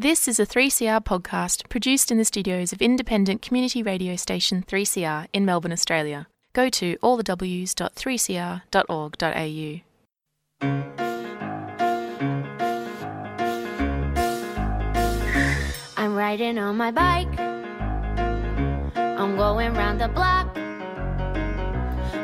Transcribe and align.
This 0.00 0.28
is 0.28 0.38
a 0.38 0.46
3CR 0.46 1.02
podcast 1.02 1.68
produced 1.68 2.12
in 2.12 2.18
the 2.18 2.24
studios 2.24 2.72
of 2.72 2.80
independent 2.80 3.42
community 3.42 3.82
radio 3.82 4.14
station 4.14 4.62
3CR 4.62 5.26
in 5.32 5.44
Melbourne, 5.44 5.72
Australia. 5.72 6.28
Go 6.52 6.68
to 6.68 6.96
allthews.3cr.org.au. 6.98 9.80
I'm 15.96 16.14
riding 16.14 16.60
on 16.60 16.76
my 16.76 16.92
bike. 16.92 17.40
I'm 18.96 19.34
going 19.34 19.74
round 19.74 20.00
the 20.00 20.06
block. 20.06 20.54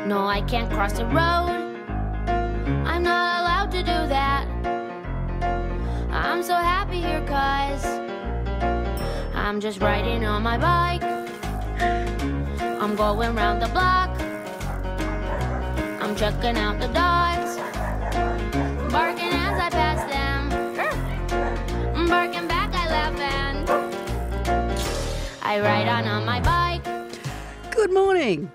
No, 0.07 0.25
I 0.25 0.41
can't 0.47 0.71
cross 0.71 0.93
the 0.93 1.03
road. 1.07 1.49
I'm 2.87 3.03
not 3.03 3.34
I'm 9.45 9.61
just 9.61 9.79
riding 9.79 10.25
on 10.25 10.41
my 10.41 10.57
bike. 10.57 11.03
I'm 12.59 12.95
going 12.95 13.35
round 13.35 13.61
the 13.61 13.67
block. 13.67 14.09
I'm 16.01 16.15
checking 16.15 16.57
out 16.57 16.79
the 16.79 16.87
dogs. 16.87 17.57
Barking 18.91 19.29
as 19.29 19.59
I 19.59 19.69
pass 19.69 20.01
them. 20.09 20.51
I'm 21.95 22.07
barking 22.07 22.47
back, 22.47 22.73
I 22.73 22.89
laugh 22.89 23.19
and 23.19 23.69
I 25.43 25.59
ride 25.59 25.89
on 25.89 26.07
on 26.07 26.25
my 26.25 26.39
bike. 26.39 26.83
Good 27.69 27.93
morning. 27.93 28.51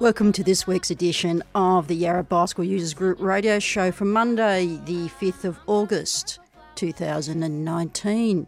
Welcome 0.00 0.32
to 0.32 0.42
this 0.42 0.66
week's 0.66 0.90
edition 0.90 1.44
of 1.54 1.86
the 1.86 1.94
Yarra 1.94 2.24
Bicycle 2.24 2.64
Users 2.64 2.94
Group 2.94 3.20
radio 3.20 3.60
show 3.60 3.92
for 3.92 4.06
Monday, 4.06 4.80
the 4.86 5.06
5th 5.06 5.44
of 5.44 5.60
August 5.68 6.40
2019. 6.76 8.46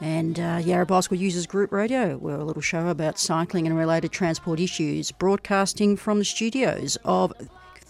And 0.00 0.40
uh, 0.40 0.60
Yarra 0.64 0.86
Bicycle 0.86 1.18
Users 1.18 1.46
Group 1.46 1.72
Radio, 1.72 2.16
we're 2.16 2.36
a 2.38 2.44
little 2.44 2.62
show 2.62 2.88
about 2.88 3.18
cycling 3.18 3.66
and 3.66 3.76
related 3.76 4.12
transport 4.12 4.58
issues, 4.58 5.12
broadcasting 5.12 5.96
from 5.96 6.18
the 6.18 6.24
studios 6.24 6.96
of 7.04 7.32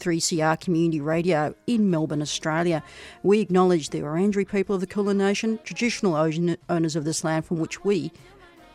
3CR 0.00 0.58
Community 0.58 1.00
Radio 1.00 1.54
in 1.66 1.88
Melbourne, 1.88 2.22
Australia. 2.22 2.82
We 3.22 3.40
acknowledge 3.40 3.90
the 3.90 4.00
Wurundjeri 4.00 4.50
people 4.50 4.74
of 4.74 4.80
the 4.80 4.86
Kulin 4.88 5.18
Nation, 5.18 5.60
traditional 5.62 6.16
own- 6.16 6.56
owners 6.68 6.96
of 6.96 7.04
this 7.04 7.22
land 7.22 7.44
from 7.44 7.60
which 7.60 7.84
we 7.84 8.10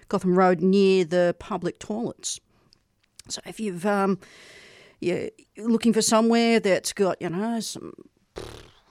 Gotham 0.08 0.38
Road 0.38 0.62
near 0.62 1.04
the 1.04 1.36
public 1.40 1.80
toilets. 1.80 2.40
So 3.28 3.42
if 3.46 3.60
you've 3.60 3.86
um, 3.86 4.20
you're 5.02 5.30
looking 5.58 5.92
for 5.92 6.02
somewhere 6.02 6.60
that's 6.60 6.94
got 6.94 7.22
you 7.22 7.30
know 7.30 7.60
some 7.60 7.94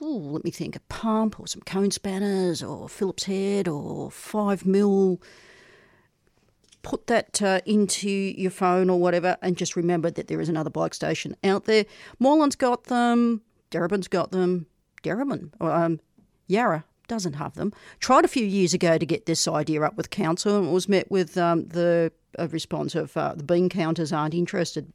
let 0.05 0.43
me 0.43 0.51
think, 0.51 0.75
a 0.75 0.79
pump 0.81 1.39
or 1.39 1.47
some 1.47 1.61
cone 1.61 1.91
spanners 1.91 2.61
or 2.61 2.89
Phillips 2.89 3.25
head 3.25 3.67
or 3.67 4.11
five 4.11 4.65
mil. 4.65 5.21
Put 6.81 7.07
that 7.07 7.41
uh, 7.41 7.61
into 7.65 8.09
your 8.09 8.51
phone 8.51 8.89
or 8.89 8.99
whatever, 8.99 9.37
and 9.41 9.55
just 9.55 9.75
remember 9.75 10.11
that 10.11 10.27
there 10.27 10.41
is 10.41 10.49
another 10.49 10.69
bike 10.69 10.93
station 10.93 11.35
out 11.43 11.63
there. 11.63 11.85
Moreland's 12.19 12.57
got 12.57 12.85
them, 12.85 13.41
Darebin's 13.71 14.09
got 14.09 14.31
them, 14.31 14.67
Darebin, 15.01 15.51
um, 15.61 16.01
Yarra 16.47 16.83
doesn't 17.07 17.33
have 17.33 17.53
them. 17.53 17.71
Tried 17.99 18.25
a 18.25 18.27
few 18.29 18.45
years 18.45 18.73
ago 18.73 18.97
to 18.97 19.05
get 19.05 19.25
this 19.25 19.47
idea 19.47 19.81
up 19.81 19.95
with 19.95 20.09
council, 20.09 20.57
and 20.57 20.73
was 20.73 20.89
met 20.89 21.09
with 21.09 21.37
um, 21.37 21.67
the 21.67 22.11
response 22.49 22.95
of 22.95 23.15
uh, 23.15 23.33
the 23.35 23.43
bean 23.43 23.69
counters 23.69 24.11
aren't 24.11 24.33
interested. 24.33 24.91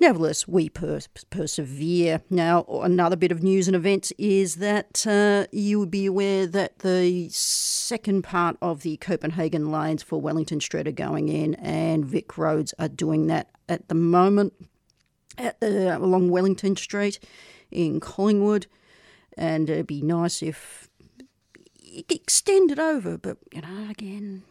Nevertheless, 0.00 0.48
we 0.48 0.70
per- 0.70 1.00
persevere. 1.28 2.22
Now, 2.30 2.64
another 2.64 3.16
bit 3.16 3.30
of 3.30 3.42
news 3.42 3.68
and 3.68 3.76
events 3.76 4.12
is 4.16 4.56
that 4.56 5.06
uh, 5.06 5.46
you 5.52 5.78
would 5.78 5.90
be 5.90 6.06
aware 6.06 6.46
that 6.46 6.78
the 6.78 7.28
second 7.28 8.24
part 8.24 8.56
of 8.62 8.80
the 8.80 8.96
Copenhagen 8.96 9.70
lanes 9.70 10.02
for 10.02 10.18
Wellington 10.18 10.60
Street 10.60 10.88
are 10.88 10.92
going 10.92 11.28
in, 11.28 11.54
and 11.56 12.06
Vic 12.06 12.38
Roads 12.38 12.72
are 12.78 12.88
doing 12.88 13.26
that 13.26 13.50
at 13.68 13.88
the 13.88 13.94
moment 13.94 14.54
at 15.36 15.60
the, 15.60 15.96
along 15.98 16.30
Wellington 16.30 16.76
Street 16.76 17.20
in 17.70 18.00
Collingwood. 18.00 18.66
And 19.36 19.68
it'd 19.68 19.86
be 19.86 20.00
nice 20.00 20.42
if 20.42 20.88
it 21.78 22.10
extended 22.10 22.78
over, 22.78 23.18
but 23.18 23.36
you 23.52 23.60
know, 23.60 23.90
again, 23.90 24.44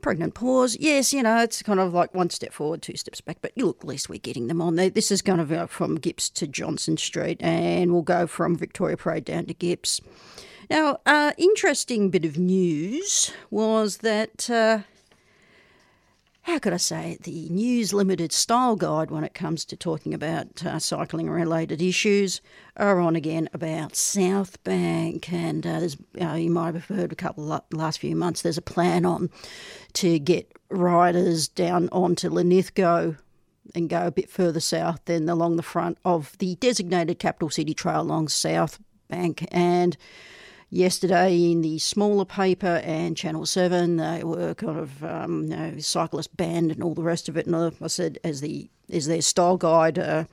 pregnant 0.00 0.34
pause. 0.34 0.76
Yes, 0.78 1.12
you 1.12 1.22
know, 1.22 1.38
it's 1.42 1.62
kind 1.62 1.80
of 1.80 1.92
like 1.92 2.14
one 2.14 2.30
step 2.30 2.52
forward, 2.52 2.82
two 2.82 2.96
steps 2.96 3.20
back. 3.20 3.38
But 3.40 3.52
you 3.54 3.66
look, 3.66 3.78
at 3.80 3.88
least 3.88 4.08
we're 4.08 4.18
getting 4.18 4.46
them 4.46 4.60
on 4.60 4.76
there. 4.76 4.90
This 4.90 5.10
is 5.10 5.22
going 5.22 5.38
to 5.38 5.44
go 5.44 5.66
from 5.66 5.98
Gipps 5.98 6.32
to 6.34 6.46
Johnson 6.46 6.96
Street, 6.96 7.38
and 7.40 7.92
we'll 7.92 8.02
go 8.02 8.26
from 8.26 8.56
Victoria 8.56 8.96
Parade 8.96 9.24
down 9.24 9.46
to 9.46 9.54
Gipps. 9.54 10.00
Now, 10.70 10.98
uh, 11.06 11.32
interesting 11.38 12.10
bit 12.10 12.24
of 12.24 12.38
news 12.38 13.32
was 13.50 13.98
that. 13.98 14.48
Uh, 14.50 14.80
how 16.48 16.58
could 16.58 16.72
I 16.72 16.78
say 16.78 17.12
it? 17.12 17.24
The 17.24 17.46
News 17.50 17.92
Limited 17.92 18.32
style 18.32 18.74
guide, 18.74 19.10
when 19.10 19.22
it 19.22 19.34
comes 19.34 19.66
to 19.66 19.76
talking 19.76 20.14
about 20.14 20.64
uh, 20.64 20.78
cycling 20.78 21.28
related 21.28 21.82
issues, 21.82 22.40
are 22.74 22.98
on 23.00 23.14
again 23.14 23.50
about 23.52 23.94
South 23.94 24.62
Bank. 24.64 25.30
And 25.30 25.66
uh, 25.66 25.80
there's, 25.80 25.98
uh, 26.18 26.32
you 26.32 26.50
might 26.50 26.72
have 26.72 26.86
heard 26.86 27.12
a 27.12 27.16
couple 27.16 27.52
of 27.52 27.62
last 27.70 27.98
few 27.98 28.16
months, 28.16 28.40
there's 28.40 28.56
a 28.56 28.62
plan 28.62 29.04
on 29.04 29.28
to 29.92 30.18
get 30.18 30.50
riders 30.70 31.48
down 31.48 31.90
onto 31.92 32.30
Linlithgow 32.30 33.16
and 33.74 33.90
go 33.90 34.06
a 34.06 34.10
bit 34.10 34.30
further 34.30 34.60
south 34.60 35.04
than 35.04 35.28
along 35.28 35.56
the 35.56 35.62
front 35.62 35.98
of 36.02 36.36
the 36.38 36.54
designated 36.56 37.18
capital 37.18 37.50
city 37.50 37.74
trail 37.74 38.00
along 38.00 38.28
South 38.28 38.80
Bank. 39.08 39.46
And 39.50 39.98
yesterday 40.70 41.50
in 41.50 41.62
the 41.62 41.78
smaller 41.78 42.24
paper 42.24 42.80
and 42.84 43.16
Channel 43.16 43.46
7. 43.46 43.96
They 43.96 44.24
were 44.24 44.54
kind 44.54 44.78
of 44.78 45.02
um, 45.04 45.44
you 45.44 45.56
know, 45.56 45.78
cyclist 45.78 46.36
banned 46.36 46.72
and 46.72 46.82
all 46.82 46.94
the 46.94 47.02
rest 47.02 47.28
of 47.28 47.36
it. 47.36 47.46
And 47.46 47.56
I 47.56 47.86
said, 47.86 48.18
as, 48.24 48.40
the, 48.40 48.70
as 48.90 49.06
their 49.06 49.22
style 49.22 49.56
guide 49.56 49.98
uh, 49.98 50.24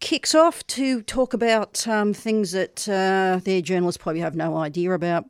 kicks 0.00 0.34
off 0.34 0.66
to 0.68 1.02
talk 1.02 1.34
about 1.34 1.86
um, 1.86 2.12
things 2.12 2.52
that 2.52 2.88
uh, 2.88 3.40
their 3.44 3.60
journalists 3.60 4.02
probably 4.02 4.20
have 4.20 4.36
no 4.36 4.56
idea 4.56 4.92
about. 4.92 5.26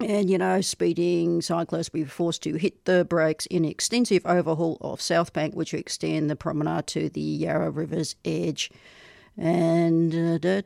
And, 0.00 0.28
you 0.28 0.38
know, 0.38 0.60
speeding 0.60 1.40
cyclists 1.40 1.92
will 1.92 2.00
be 2.00 2.04
forced 2.06 2.42
to 2.42 2.56
hit 2.56 2.84
the 2.84 3.04
brakes 3.04 3.46
in 3.46 3.64
extensive 3.64 4.26
overhaul 4.26 4.76
of 4.80 5.00
South 5.00 5.32
Bank, 5.32 5.54
which 5.54 5.72
extend 5.72 6.28
the 6.28 6.36
promenade 6.36 6.88
to 6.88 7.08
the 7.08 7.20
Yarra 7.20 7.70
River's 7.70 8.16
edge. 8.24 8.70
And 9.36 10.12
uh, 10.12 10.62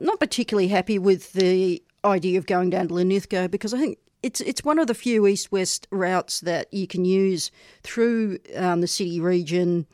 not 0.00 0.20
particularly 0.20 0.68
happy 0.68 0.98
with 0.98 1.32
the 1.32 1.82
idea 2.04 2.38
of 2.38 2.46
going 2.46 2.70
down 2.70 2.88
to 2.88 2.94
Linlithgow 2.94 3.48
because 3.48 3.74
I 3.74 3.78
think 3.78 3.98
it's 4.22 4.40
it's 4.40 4.64
one 4.64 4.78
of 4.78 4.86
the 4.86 4.94
few 4.94 5.26
east 5.26 5.52
west 5.52 5.86
routes 5.90 6.40
that 6.40 6.72
you 6.72 6.86
can 6.86 7.04
use 7.04 7.50
through 7.82 8.38
um, 8.56 8.80
the 8.80 8.86
city 8.86 9.20
region, 9.20 9.86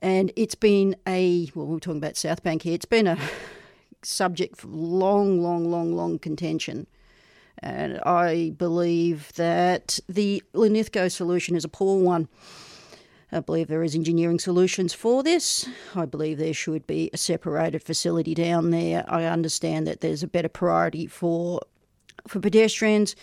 and 0.00 0.32
it's 0.36 0.54
been 0.54 0.96
a 1.06 1.50
well, 1.54 1.66
we're 1.66 1.78
talking 1.78 1.98
about 1.98 2.16
South 2.16 2.42
Bank 2.42 2.62
here. 2.62 2.74
It's 2.74 2.84
been 2.84 3.06
a 3.06 3.18
subject 4.02 4.56
for 4.56 4.68
long, 4.68 5.42
long, 5.42 5.70
long, 5.70 5.94
long 5.94 6.18
contention. 6.18 6.86
And 7.60 7.98
I 8.00 8.54
believe 8.56 9.32
that 9.34 9.98
the 10.08 10.42
Linlithgow 10.52 11.08
solution 11.08 11.56
is 11.56 11.64
a 11.64 11.68
poor 11.68 12.00
one. 12.00 12.28
I 13.30 13.40
believe 13.40 13.68
there 13.68 13.82
is 13.82 13.94
engineering 13.94 14.38
solutions 14.38 14.94
for 14.94 15.22
this. 15.22 15.68
I 15.94 16.06
believe 16.06 16.38
there 16.38 16.54
should 16.54 16.86
be 16.86 17.10
a 17.12 17.18
separated 17.18 17.82
facility 17.82 18.34
down 18.34 18.70
there. 18.70 19.04
I 19.06 19.24
understand 19.24 19.86
that 19.86 20.00
there's 20.00 20.22
a 20.22 20.28
better 20.28 20.48
priority 20.48 21.06
for 21.06 21.60
for 22.26 22.40
pedestrians. 22.40 23.16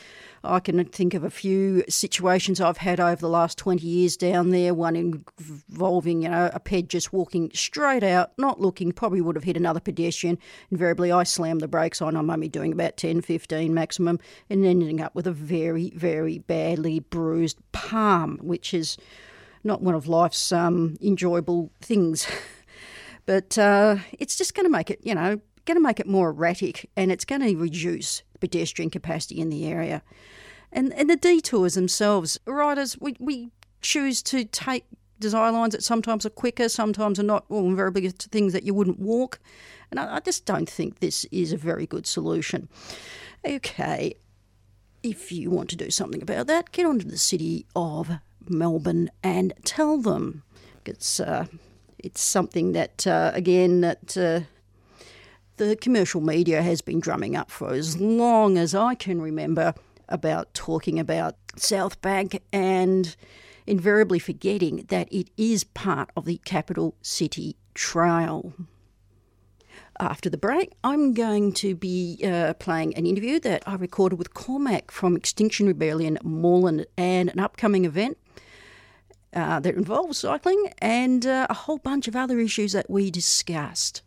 I 0.44 0.60
can 0.60 0.84
think 0.86 1.14
of 1.16 1.24
a 1.24 1.30
few 1.30 1.84
situations 1.90 2.62
I've 2.62 2.78
had 2.78 3.00
over 3.00 3.16
the 3.16 3.30
last 3.30 3.58
20 3.58 3.86
years 3.86 4.16
down 4.16 4.52
there, 4.52 4.74
one 4.74 4.96
involving, 4.96 6.22
you 6.22 6.30
know, 6.30 6.52
a 6.54 6.60
ped 6.60 6.88
just 6.88 7.12
walking 7.12 7.50
straight 7.54 8.04
out, 8.04 8.32
not 8.38 8.62
looking, 8.62 8.92
probably 8.92 9.22
would 9.22 9.36
have 9.36 9.44
hit 9.44 9.58
another 9.58 9.80
pedestrian. 9.80 10.38
Invariably, 10.70 11.12
I 11.12 11.24
slammed 11.24 11.62
the 11.62 11.68
brakes 11.68 12.02
on. 12.02 12.16
I'm 12.16 12.30
only 12.30 12.48
doing 12.48 12.72
about 12.72 12.98
10, 12.98 13.22
15 13.22 13.74
maximum, 13.74 14.20
and 14.50 14.66
ending 14.66 15.02
up 15.02 15.16
with 15.16 15.26
a 15.26 15.32
very, 15.32 15.92
very 15.96 16.40
badly 16.40 17.00
bruised 17.00 17.58
palm, 17.72 18.38
which 18.42 18.74
is 18.74 18.98
not 19.66 19.82
one 19.82 19.96
of 19.96 20.08
life's 20.08 20.52
um, 20.52 20.98
enjoyable 21.02 21.72
things. 21.82 22.28
but 23.26 23.58
uh, 23.58 23.98
it's 24.14 24.38
just 24.38 24.54
going 24.54 24.66
to 24.66 24.72
make 24.72 24.90
it, 24.90 25.00
you 25.04 25.16
know, 25.16 25.42
going 25.66 25.78
to 25.78 25.82
make 25.82 26.00
it 26.00 26.08
more 26.08 26.30
erratic 26.30 26.90
and 26.96 27.12
it's 27.12 27.26
going 27.26 27.42
to 27.42 27.56
reduce 27.58 28.22
pedestrian 28.40 28.90
capacity 28.90 29.40
in 29.40 29.50
the 29.50 29.66
area. 29.66 30.04
And, 30.72 30.94
and 30.94 31.10
the 31.10 31.16
detours 31.16 31.74
themselves, 31.74 32.40
riders, 32.46 32.98
we, 33.00 33.16
we 33.20 33.50
choose 33.82 34.22
to 34.24 34.46
take 34.46 34.86
design 35.20 35.54
lines 35.54 35.74
that 35.74 35.84
sometimes 35.84 36.26
are 36.26 36.32
quicker, 36.32 36.70
sometimes 36.70 37.20
are 37.20 37.24
not, 37.24 37.50
well, 37.50 37.66
invariably 37.66 38.12
to 38.12 38.30
things 38.30 38.54
that 38.54 38.64
you 38.64 38.74
wouldn't 38.74 39.00
walk. 39.00 39.40
And 39.90 40.00
I, 40.00 40.18
I 40.18 40.20
just 40.20 40.46
don't 40.46 40.70
think 40.70 41.00
this 41.00 41.26
is 41.32 41.54
a 41.54 41.58
very 41.58 41.88
good 41.88 42.06
solution. 42.06 42.68
Okay, 43.46 44.16
if 45.04 45.32
you 45.32 45.50
want 45.50 45.70
to 45.70 45.76
do 45.76 45.90
something 45.90 46.22
about 46.22 46.48
that, 46.48 46.72
get 46.72 46.86
onto 46.86 47.08
the 47.08 47.18
city 47.18 47.66
of 47.76 48.12
Melbourne 48.50 49.10
and 49.24 49.54
tell 49.64 49.98
them. 49.98 50.44
It's 50.86 51.20
uh, 51.20 51.48
it's 51.98 52.22
something 52.22 52.74
that 52.74 53.08
uh, 53.08 53.32
again 53.34 53.82
that 53.82 54.18
uh, 54.18 54.42
the 55.58 55.76
commercial 55.76 56.22
media 56.22 56.62
has 56.62 56.82
been 56.82 57.00
drumming 57.00 57.36
up 57.36 57.50
for 57.50 57.74
as 57.74 58.00
long 58.00 58.58
as 58.58 58.76
I 58.76 58.94
can 58.96 59.22
remember 59.22 59.74
about 60.08 60.54
talking 60.54 61.00
about 61.00 61.36
South 61.56 62.02
Bank 62.02 62.42
and 62.54 63.16
invariably 63.66 64.20
forgetting 64.20 64.86
that 64.90 65.12
it 65.12 65.30
is 65.38 65.64
part 65.64 66.12
of 66.16 66.26
the 66.26 66.38
capital 66.46 66.96
city 67.02 67.56
trail. 67.74 68.54
After 70.00 70.30
the 70.30 70.38
break, 70.38 70.74
I'm 70.84 71.14
going 71.14 71.54
to 71.54 71.74
be 71.74 72.20
uh, 72.22 72.54
playing 72.56 72.96
an 72.96 73.06
interview 73.06 73.40
that 73.40 73.64
I 73.66 73.76
recorded 73.76 74.20
with 74.20 74.34
Cormac 74.34 74.92
from 74.92 75.16
Extinction 75.16 75.68
Rebellion 75.68 76.18
Moreland 76.22 76.86
and 76.98 77.30
an 77.30 77.40
upcoming 77.40 77.86
event 77.86 78.18
uh, 79.34 79.62
that 79.62 79.76
involves 79.76 80.18
cycling 80.18 80.74
and 80.80 81.26
uh, 81.26 81.48
a 81.50 81.54
whole 81.54 81.78
bunch 81.78 82.10
of 82.10 82.16
other 82.16 82.40
issues 82.40 82.74
that 82.74 82.90
we 82.90 83.10
discussed. 83.10 84.02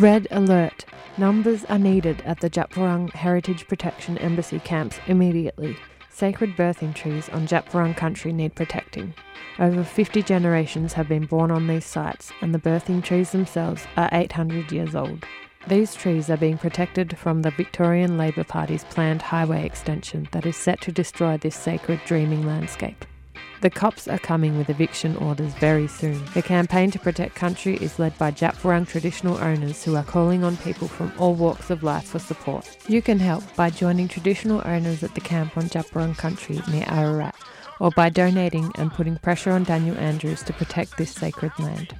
Red 0.00 0.26
alert. 0.32 0.84
Numbers 1.16 1.64
are 1.66 1.78
needed 1.78 2.22
at 2.22 2.40
the 2.40 2.50
Djab 2.50 2.70
Wurrung 2.70 3.12
Heritage 3.12 3.68
Protection 3.68 4.18
Embassy 4.18 4.58
camps 4.58 4.98
immediately. 5.06 5.76
Sacred 6.22 6.56
birthing 6.56 6.94
trees 6.94 7.28
on 7.30 7.48
Djab 7.48 7.96
country 7.96 8.32
need 8.32 8.54
protecting. 8.54 9.12
Over 9.58 9.82
50 9.82 10.22
generations 10.22 10.92
have 10.92 11.08
been 11.08 11.26
born 11.26 11.50
on 11.50 11.66
these 11.66 11.84
sites, 11.84 12.30
and 12.40 12.54
the 12.54 12.60
birthing 12.60 13.02
trees 13.02 13.32
themselves 13.32 13.88
are 13.96 14.08
800 14.12 14.70
years 14.70 14.94
old. 14.94 15.24
These 15.66 15.96
trees 15.96 16.30
are 16.30 16.36
being 16.36 16.58
protected 16.58 17.18
from 17.18 17.42
the 17.42 17.50
Victorian 17.50 18.18
Labor 18.18 18.44
Party's 18.44 18.84
planned 18.84 19.20
highway 19.20 19.66
extension 19.66 20.28
that 20.30 20.46
is 20.46 20.56
set 20.56 20.80
to 20.82 20.92
destroy 20.92 21.38
this 21.38 21.56
sacred 21.56 21.98
dreaming 22.06 22.46
landscape. 22.46 23.04
The 23.62 23.70
cops 23.70 24.08
are 24.08 24.18
coming 24.18 24.58
with 24.58 24.70
eviction 24.70 25.14
orders 25.18 25.54
very 25.54 25.86
soon. 25.86 26.20
The 26.34 26.42
campaign 26.42 26.90
to 26.90 26.98
protect 26.98 27.36
country 27.36 27.76
is 27.76 27.96
led 27.96 28.18
by 28.18 28.32
Djab 28.32 28.56
Wurrung 28.56 28.88
traditional 28.88 29.38
owners 29.38 29.84
who 29.84 29.94
are 29.94 30.02
calling 30.02 30.42
on 30.42 30.56
people 30.56 30.88
from 30.88 31.12
all 31.16 31.36
walks 31.36 31.70
of 31.70 31.84
life 31.84 32.08
for 32.08 32.18
support. 32.18 32.76
You 32.88 33.00
can 33.00 33.20
help 33.20 33.44
by 33.54 33.70
joining 33.70 34.08
traditional 34.08 34.62
owners 34.64 35.04
at 35.04 35.14
the 35.14 35.20
camp 35.20 35.56
on 35.56 35.68
Djab 35.68 35.88
Wurrung 35.90 36.18
country 36.18 36.60
near 36.68 36.84
Ararat, 36.88 37.36
or 37.78 37.92
by 37.92 38.08
donating 38.08 38.72
and 38.74 38.92
putting 38.92 39.16
pressure 39.18 39.52
on 39.52 39.62
Daniel 39.62 39.96
Andrews 39.96 40.42
to 40.42 40.52
protect 40.52 40.98
this 40.98 41.12
sacred 41.12 41.52
land. 41.60 41.94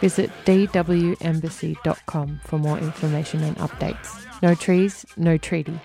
Visit 0.00 0.30
dwembassy.com 0.44 2.40
for 2.44 2.58
more 2.60 2.78
information 2.78 3.42
and 3.42 3.56
updates. 3.56 4.24
No 4.40 4.54
trees, 4.54 5.04
no 5.16 5.36
treaty. 5.36 5.80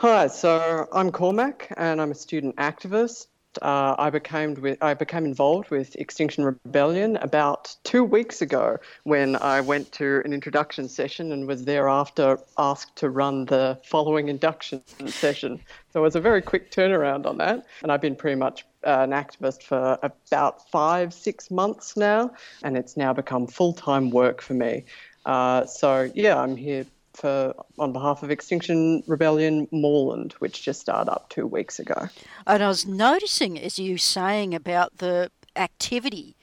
Hi, 0.00 0.28
so 0.28 0.88
I'm 0.94 1.12
Cormac 1.12 1.74
and 1.76 2.00
I'm 2.00 2.10
a 2.10 2.14
student 2.14 2.56
activist. 2.56 3.26
Uh, 3.60 3.94
I 3.98 4.08
became 4.08 4.54
with, 4.54 4.82
I 4.82 4.94
became 4.94 5.26
involved 5.26 5.70
with 5.70 5.94
Extinction 5.96 6.42
Rebellion 6.42 7.16
about 7.16 7.76
two 7.84 8.02
weeks 8.02 8.40
ago 8.40 8.78
when 9.02 9.36
I 9.36 9.60
went 9.60 9.92
to 9.92 10.22
an 10.24 10.32
introduction 10.32 10.88
session 10.88 11.32
and 11.32 11.46
was 11.46 11.66
thereafter 11.66 12.38
asked 12.56 12.96
to 12.96 13.10
run 13.10 13.44
the 13.44 13.78
following 13.84 14.28
induction 14.28 14.80
session. 15.08 15.60
So 15.92 16.00
it 16.00 16.02
was 16.02 16.16
a 16.16 16.20
very 16.22 16.40
quick 16.40 16.70
turnaround 16.70 17.26
on 17.26 17.36
that, 17.36 17.66
and 17.82 17.92
I've 17.92 18.00
been 18.00 18.16
pretty 18.16 18.36
much 18.36 18.64
uh, 18.86 19.00
an 19.00 19.10
activist 19.10 19.64
for 19.64 19.98
about 20.02 20.66
five, 20.70 21.12
six 21.12 21.50
months 21.50 21.94
now, 21.98 22.30
and 22.62 22.74
it's 22.74 22.96
now 22.96 23.12
become 23.12 23.46
full 23.46 23.74
time 23.74 24.08
work 24.08 24.40
for 24.40 24.54
me. 24.54 24.84
Uh, 25.26 25.66
so 25.66 26.10
yeah, 26.14 26.40
I'm 26.40 26.56
here 26.56 26.86
for 27.14 27.54
on 27.78 27.92
behalf 27.92 28.22
of 28.22 28.30
Extinction 28.30 29.02
Rebellion 29.06 29.68
Moreland, 29.72 30.32
which 30.38 30.62
just 30.62 30.80
started 30.80 31.10
up 31.10 31.28
two 31.28 31.46
weeks 31.46 31.78
ago. 31.78 32.08
And 32.46 32.62
I 32.62 32.68
was 32.68 32.86
noticing 32.86 33.58
as 33.58 33.78
you 33.78 33.98
saying 33.98 34.54
about 34.54 34.98
the 34.98 35.30
activity. 35.56 36.36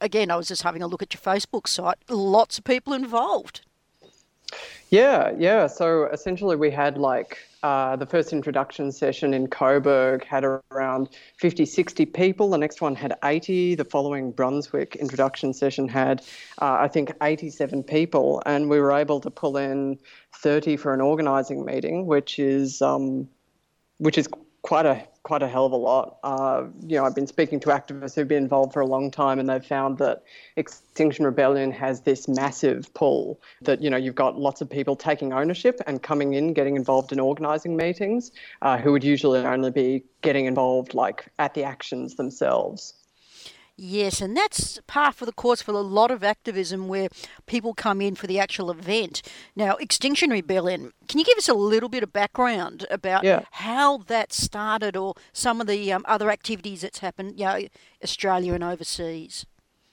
Again, 0.00 0.30
I 0.30 0.36
was 0.36 0.48
just 0.48 0.62
having 0.62 0.82
a 0.82 0.86
look 0.86 1.02
at 1.02 1.12
your 1.14 1.20
Facebook 1.20 1.68
site. 1.68 1.98
Lots 2.08 2.58
of 2.58 2.64
people 2.64 2.92
involved. 2.92 3.62
Yeah, 4.88 5.32
yeah. 5.38 5.66
So 5.66 6.06
essentially, 6.06 6.56
we 6.56 6.70
had 6.70 6.98
like 6.98 7.38
uh, 7.62 7.96
the 7.96 8.06
first 8.06 8.32
introduction 8.32 8.90
session 8.90 9.34
in 9.34 9.46
Coburg 9.46 10.24
had 10.24 10.44
around 10.44 11.10
50, 11.36 11.66
60 11.66 12.06
people. 12.06 12.50
The 12.50 12.58
next 12.58 12.80
one 12.80 12.94
had 12.94 13.14
80. 13.22 13.74
The 13.74 13.84
following 13.84 14.32
Brunswick 14.32 14.96
introduction 14.96 15.52
session 15.52 15.86
had, 15.88 16.22
uh, 16.60 16.78
I 16.80 16.88
think, 16.88 17.12
87 17.22 17.82
people. 17.82 18.42
And 18.46 18.70
we 18.70 18.80
were 18.80 18.92
able 18.92 19.20
to 19.20 19.30
pull 19.30 19.56
in 19.56 19.98
30 20.36 20.76
for 20.76 20.94
an 20.94 21.00
organising 21.00 21.64
meeting, 21.64 22.06
which 22.06 22.38
is, 22.38 22.80
um, 22.80 23.28
which 23.98 24.16
is 24.16 24.28
quite 24.62 24.86
a 24.86 25.06
quite 25.22 25.42
a 25.42 25.48
hell 25.48 25.66
of 25.66 25.72
a 25.72 25.76
lot. 25.76 26.18
Uh, 26.24 26.64
you 26.86 26.96
know, 26.96 27.04
I've 27.04 27.14
been 27.14 27.26
speaking 27.26 27.60
to 27.60 27.68
activists 27.68 28.14
who've 28.14 28.26
been 28.26 28.42
involved 28.42 28.72
for 28.72 28.80
a 28.80 28.86
long 28.86 29.10
time, 29.10 29.38
and 29.38 29.48
they've 29.48 29.64
found 29.64 29.98
that 29.98 30.22
Extinction 30.56 31.24
Rebellion 31.24 31.70
has 31.72 32.00
this 32.00 32.26
massive 32.26 32.92
pull. 32.94 33.40
That 33.62 33.82
you 33.82 33.90
know, 33.90 33.96
you've 33.96 34.14
got 34.14 34.38
lots 34.38 34.60
of 34.60 34.70
people 34.70 34.96
taking 34.96 35.32
ownership 35.32 35.80
and 35.86 36.02
coming 36.02 36.34
in, 36.34 36.54
getting 36.54 36.76
involved 36.76 37.12
in 37.12 37.20
organising 37.20 37.76
meetings, 37.76 38.32
uh, 38.62 38.78
who 38.78 38.92
would 38.92 39.04
usually 39.04 39.40
only 39.40 39.70
be 39.70 40.04
getting 40.22 40.46
involved 40.46 40.94
like 40.94 41.26
at 41.38 41.54
the 41.54 41.64
actions 41.64 42.16
themselves. 42.16 42.94
Yes, 43.82 44.20
and 44.20 44.36
that's 44.36 44.78
par 44.86 45.10
for 45.10 45.24
the 45.24 45.32
course 45.32 45.62
for 45.62 45.72
a 45.72 45.78
lot 45.78 46.10
of 46.10 46.22
activism 46.22 46.86
where 46.86 47.08
people 47.46 47.72
come 47.72 48.02
in 48.02 48.14
for 48.14 48.26
the 48.26 48.38
actual 48.38 48.70
event. 48.70 49.22
Now, 49.56 49.76
Extinction 49.76 50.28
Rebellion, 50.28 50.92
can 51.08 51.18
you 51.18 51.24
give 51.24 51.38
us 51.38 51.48
a 51.48 51.54
little 51.54 51.88
bit 51.88 52.02
of 52.02 52.12
background 52.12 52.84
about 52.90 53.24
yeah. 53.24 53.44
how 53.52 53.96
that 53.96 54.34
started 54.34 54.98
or 54.98 55.14
some 55.32 55.62
of 55.62 55.66
the 55.66 55.90
um, 55.94 56.04
other 56.06 56.30
activities 56.30 56.82
that's 56.82 56.98
happened, 56.98 57.40
you 57.40 57.46
know, 57.46 57.62
Australia 58.04 58.52
and 58.52 58.62
overseas? 58.62 59.46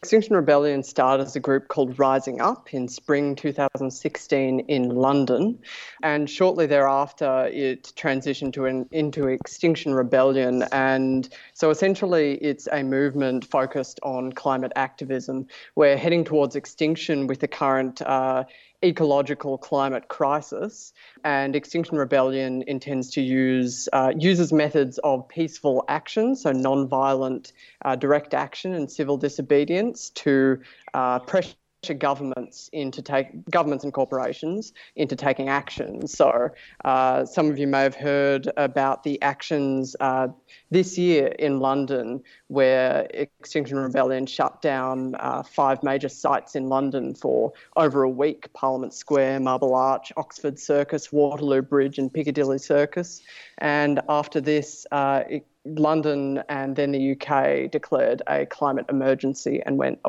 Extinction 0.03 0.35
Rebellion 0.35 0.83
started 0.83 1.23
as 1.23 1.35
a 1.35 1.39
group 1.39 1.69
called 1.69 1.97
Rising 1.97 2.39
Up 2.39 2.71
in 2.71 2.87
spring 2.87 3.35
2016 3.35 4.59
in 4.59 4.89
London, 4.89 5.57
and 6.03 6.29
shortly 6.29 6.67
thereafter 6.67 7.49
it 7.51 7.91
transitioned 7.95 8.53
to 8.53 8.65
an, 8.65 8.87
into 8.91 9.25
Extinction 9.25 9.95
Rebellion. 9.95 10.63
And 10.71 11.27
so 11.55 11.71
essentially, 11.71 12.35
it's 12.35 12.67
a 12.71 12.83
movement 12.83 13.45
focused 13.45 13.99
on 14.03 14.33
climate 14.33 14.71
activism. 14.75 15.47
We're 15.75 15.97
heading 15.97 16.23
towards 16.23 16.55
extinction 16.55 17.25
with 17.25 17.39
the 17.39 17.47
current 17.47 17.99
uh, 18.03 18.43
ecological 18.83 19.57
climate 19.57 20.07
crisis, 20.07 20.93
and 21.23 21.55
Extinction 21.55 21.97
Rebellion 21.97 22.63
intends 22.67 23.09
to 23.11 23.21
use 23.21 23.89
uh, 23.93 24.13
uses 24.17 24.53
methods 24.53 24.99
of 24.99 25.27
peaceful 25.27 25.83
action, 25.87 26.35
so 26.35 26.51
non-violent 26.51 27.53
uh, 27.83 27.95
direct 27.95 28.33
action 28.33 28.73
and 28.73 28.91
civil 28.91 29.17
disobedience, 29.17 30.09
to 30.11 30.59
uh, 30.93 31.19
pressure 31.19 31.55
governments 31.99 32.69
into 32.73 33.01
take 33.01 33.49
governments 33.49 33.83
and 33.83 33.93
corporations 33.93 34.73
into 34.95 35.15
taking 35.15 35.49
action. 35.49 36.07
So 36.07 36.49
uh, 36.83 37.25
some 37.25 37.49
of 37.49 37.57
you 37.57 37.67
may 37.67 37.81
have 37.81 37.95
heard 37.95 38.51
about 38.57 39.03
the 39.03 39.21
actions 39.21 39.95
uh, 39.99 40.27
this 40.71 40.97
year 40.97 41.27
in 41.27 41.59
London, 41.59 42.23
where 42.47 43.07
Extinction 43.13 43.77
Rebellion 43.77 44.25
shut 44.25 44.61
down 44.61 45.15
uh, 45.15 45.43
five 45.43 45.83
major 45.83 46.09
sites 46.09 46.55
in 46.55 46.67
London 46.67 47.13
for 47.15 47.53
over 47.75 48.03
a 48.03 48.09
week: 48.09 48.51
Parliament 48.53 48.93
Square, 48.93 49.41
Marble 49.41 49.75
Arch, 49.75 50.11
Oxford 50.17 50.59
Circus, 50.59 51.11
Waterloo 51.11 51.61
Bridge, 51.61 51.99
and 51.99 52.11
Piccadilly 52.11 52.57
Circus. 52.57 53.21
And 53.59 54.01
after 54.09 54.41
this, 54.41 54.85
uh, 54.91 55.23
it, 55.29 55.45
London 55.65 56.41
and 56.49 56.75
then 56.75 56.91
the 56.91 57.11
UK 57.11 57.69
declared 57.69 58.21
a 58.27 58.45
climate 58.45 58.85
emergency 58.89 59.61
and 59.65 59.77
went 59.77 59.99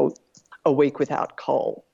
a 0.64 0.72
week 0.72 0.98
without 0.98 1.36
coal. 1.36 1.84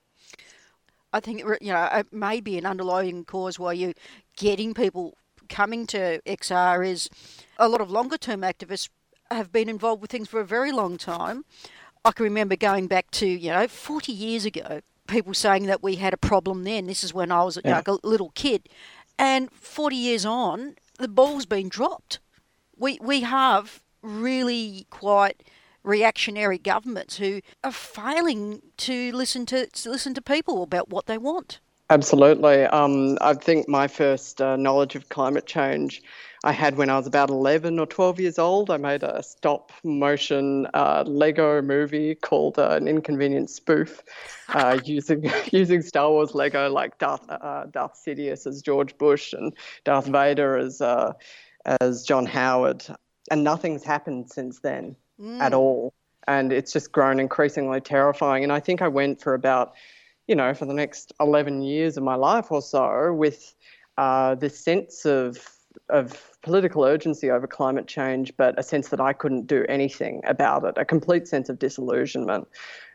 I 1.13 1.19
think 1.21 1.39
you 1.39 1.71
know 1.71 1.89
it 1.93 2.11
may 2.11 2.41
be 2.41 2.57
an 2.57 2.65
underlying 2.65 3.23
cause 3.23 3.57
why 3.57 3.73
you're 3.73 3.93
getting 4.35 4.73
people 4.73 5.17
coming 5.47 5.87
to 5.87 6.21
XR 6.25 6.85
is 6.85 7.09
a 7.57 7.69
lot 7.69 7.79
of 7.79 7.89
longer 7.89 8.17
term 8.17 8.41
activists 8.41 8.89
have 9.31 9.51
been 9.51 9.69
involved 9.69 10.01
with 10.01 10.11
things 10.11 10.27
for 10.27 10.39
a 10.39 10.45
very 10.45 10.71
long 10.71 10.97
time. 10.97 11.45
I 12.03 12.11
can 12.11 12.25
remember 12.25 12.55
going 12.55 12.87
back 12.87 13.11
to 13.11 13.27
you 13.27 13.49
know 13.49 13.67
40 13.67 14.11
years 14.11 14.45
ago, 14.45 14.81
people 15.07 15.33
saying 15.33 15.67
that 15.67 15.81
we 15.81 15.95
had 15.95 16.13
a 16.13 16.17
problem 16.17 16.63
then. 16.63 16.85
This 16.85 17.03
is 17.03 17.13
when 17.13 17.31
I 17.31 17.43
was 17.43 17.57
yeah. 17.63 17.77
like 17.77 17.87
a 17.87 17.97
little 18.03 18.31
kid, 18.35 18.67
and 19.17 19.51
40 19.51 19.95
years 19.95 20.25
on, 20.25 20.75
the 20.99 21.07
ball's 21.07 21.45
been 21.45 21.69
dropped. 21.69 22.19
We 22.77 22.99
we 23.01 23.21
have 23.21 23.81
really 24.01 24.85
quite 24.89 25.43
reactionary 25.85 26.57
governments 26.57 27.17
who 27.17 27.41
are 27.63 27.71
failing 27.71 28.61
to 28.77 29.11
listen 29.11 29.45
to, 29.47 29.67
to 29.67 29.89
listen 29.89 30.13
to 30.15 30.21
people 30.21 30.63
about 30.63 30.89
what 30.89 31.05
they 31.05 31.17
want. 31.17 31.59
Absolutely. 31.89 32.63
Um, 32.63 33.17
I 33.21 33.35
think 33.35 33.69
my 33.69 33.87
first 33.87 34.41
uh, 34.41 34.55
knowledge 34.55 34.95
of 34.95 35.09
climate 35.09 35.45
change 35.45 36.01
I 36.43 36.51
had 36.51 36.77
when 36.77 36.89
I 36.89 36.97
was 36.97 37.07
about 37.07 37.29
11 37.29 37.79
or 37.79 37.85
12 37.87 38.19
years 38.19 38.39
old. 38.39 38.69
I 38.69 38.77
made 38.77 39.03
a 39.03 39.21
stop 39.21 39.71
motion 39.83 40.67
uh, 40.73 41.03
Lego 41.05 41.61
movie 41.61 42.15
called 42.15 42.57
uh, 42.57 42.69
An 42.71 42.87
Inconvenient 42.87 43.49
Spoof 43.49 44.03
uh, 44.49 44.79
using 44.85 45.29
using 45.51 45.81
Star 45.81 46.09
Wars 46.11 46.35
Lego 46.35 46.69
like 46.69 46.97
Darth, 46.97 47.27
uh, 47.29 47.65
Darth 47.65 47.93
Sidious 47.93 48.45
as 48.47 48.61
George 48.61 48.97
Bush 48.97 49.33
and 49.33 49.53
Darth 49.83 50.05
Vader 50.07 50.57
as, 50.57 50.81
uh, 50.81 51.13
as 51.65 52.03
John 52.03 52.25
Howard. 52.25 52.85
And 53.31 53.43
nothing's 53.43 53.83
happened 53.83 54.31
since 54.31 54.59
then 54.59 54.95
mm. 55.19 55.39
at 55.39 55.53
all. 55.53 55.93
And 56.27 56.51
it's 56.51 56.73
just 56.73 56.91
grown 56.91 57.19
increasingly 57.19 57.81
terrifying. 57.81 58.43
And 58.43 58.51
I 58.51 58.59
think 58.59 58.81
I 58.81 58.87
went 58.87 59.21
for 59.21 59.33
about, 59.33 59.73
you 60.27 60.35
know, 60.35 60.53
for 60.53 60.65
the 60.65 60.73
next 60.73 61.13
11 61.19 61.61
years 61.61 61.97
of 61.97 62.03
my 62.03 62.15
life 62.15 62.51
or 62.51 62.61
so 62.61 63.13
with 63.13 63.53
uh, 63.97 64.35
this 64.35 64.59
sense 64.59 65.05
of, 65.05 65.37
of 65.89 66.31
political 66.41 66.83
urgency 66.83 67.29
over 67.29 67.45
climate 67.47 67.87
change, 67.87 68.33
but 68.37 68.57
a 68.57 68.63
sense 68.63 68.89
that 68.89 68.99
I 68.99 69.13
couldn't 69.13 69.47
do 69.47 69.65
anything 69.69 70.21
about 70.25 70.63
it, 70.63 70.77
a 70.77 70.85
complete 70.85 71.27
sense 71.27 71.49
of 71.49 71.59
disillusionment. 71.59 72.47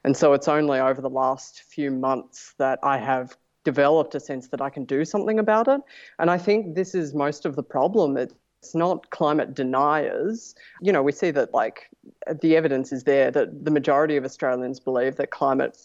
And 0.05 0.17
so 0.17 0.33
it's 0.33 0.49
only 0.49 0.81
over 0.81 1.01
the 1.01 1.11
last 1.11 1.63
few 1.63 1.91
months 1.91 2.55
that 2.59 2.79
I 2.83 2.99
have 2.99 3.37
developed 3.65 4.15
a 4.15 4.21
sense 4.21 4.49
that 4.49 4.61
I 4.61 4.71
can 4.71 4.85
do 4.85 5.05
something 5.05 5.39
about 5.39 5.69
it. 5.69 5.81
And 6.19 6.31
I 6.31 6.39
think 6.39 6.75
this 6.75 6.95
is 6.95 7.15
most 7.15 7.45
of 7.45 7.57
the 7.57 7.63
problem. 7.63 8.17
It, 8.17 8.33
it's 8.63 8.75
not 8.75 9.09
climate 9.11 9.55
deniers. 9.55 10.55
You 10.83 10.93
know, 10.93 11.03
we 11.03 11.13
see 11.13 11.31
that 11.31 11.55
like 11.55 11.89
the 12.43 12.57
evidence 12.57 12.93
is 12.93 13.05
there 13.05 13.31
that 13.31 13.65
the 13.65 13.71
majority 13.71 14.17
of 14.17 14.25
Australians 14.25 14.79
believe 14.81 15.17
that 15.17 15.31
climate 15.31 15.79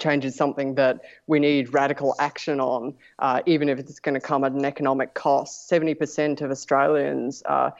change 0.00 0.24
is 0.24 0.34
something 0.34 0.74
that 0.74 1.00
we 1.28 1.38
need 1.38 1.72
radical 1.72 2.14
action 2.18 2.60
on, 2.60 2.94
uh, 3.20 3.40
even 3.46 3.68
if 3.68 3.78
it's 3.78 4.00
going 4.00 4.14
to 4.14 4.20
come 4.20 4.44
at 4.44 4.52
an 4.52 4.64
economic 4.64 5.14
cost. 5.14 5.70
70% 5.70 6.40
of 6.40 6.50
Australians 6.50 7.42
uh, 7.46 7.70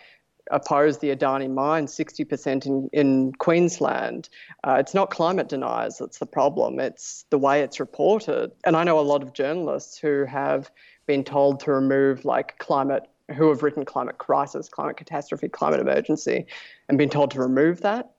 oppose 0.50 0.99
the 0.99 1.14
Adani 1.14 1.50
mine, 1.50 1.87
60% 1.87 2.64
in, 2.64 2.88
in 2.92 3.33
Queensland. 3.35 4.28
Uh, 4.64 4.76
it's 4.78 4.95
not 4.95 5.11
climate 5.11 5.49
deniers 5.49 5.99
that's 5.99 6.18
the 6.18 6.26
problem, 6.26 6.78
it's 6.78 7.25
the 7.30 7.38
way 7.38 7.62
it's 7.62 7.80
reported. 7.80 8.52
And 8.64 8.76
I 8.76 8.85
know 8.85 8.99
a 8.99 9.02
lot 9.02 9.23
of 9.23 9.33
journalists 9.33 9.99
who 9.99 10.25
have 10.25 10.71
been 11.07 11.25
told 11.25 11.61
to 11.61 11.73
remove 11.73 12.25
like 12.25 12.57
climate 12.59 13.02
who 13.35 13.49
have 13.49 13.62
written 13.62 13.85
climate 13.85 14.18
crisis, 14.18 14.68
climate 14.68 14.97
catastrophe, 14.97 15.49
climate 15.49 15.80
emergency, 15.80 16.47
and 16.88 16.99
been 16.99 17.11
told 17.11 17.30
to 17.32 17.40
remove 17.40 17.80
that. 17.82 18.11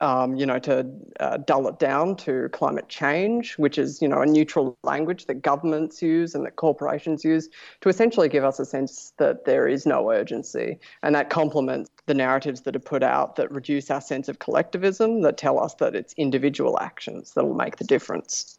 Um, 0.00 0.34
you 0.34 0.44
know, 0.44 0.58
to 0.58 0.86
uh, 1.20 1.36
dull 1.36 1.68
it 1.68 1.78
down 1.78 2.16
to 2.16 2.48
climate 2.50 2.88
change, 2.88 3.54
which 3.54 3.78
is, 3.78 4.02
you 4.02 4.08
know, 4.08 4.22
a 4.22 4.26
neutral 4.26 4.76
language 4.82 5.26
that 5.26 5.40
governments 5.40 6.02
use 6.02 6.34
and 6.34 6.44
that 6.44 6.56
corporations 6.56 7.24
use 7.24 7.48
to 7.80 7.88
essentially 7.88 8.28
give 8.28 8.44
us 8.44 8.58
a 8.58 8.64
sense 8.64 9.12
that 9.18 9.44
there 9.44 9.68
is 9.68 9.86
no 9.86 10.10
urgency. 10.10 10.80
And 11.04 11.14
that 11.14 11.30
complements 11.30 11.90
the 12.06 12.12
narratives 12.12 12.62
that 12.62 12.74
are 12.74 12.80
put 12.80 13.04
out 13.04 13.36
that 13.36 13.52
reduce 13.52 13.88
our 13.88 14.00
sense 14.00 14.28
of 14.28 14.40
collectivism, 14.40 15.22
that 15.22 15.38
tell 15.38 15.60
us 15.60 15.74
that 15.74 15.94
it's 15.94 16.12
individual 16.14 16.78
actions 16.80 17.32
that 17.34 17.44
will 17.44 17.54
make 17.54 17.76
the 17.76 17.84
difference. 17.84 18.58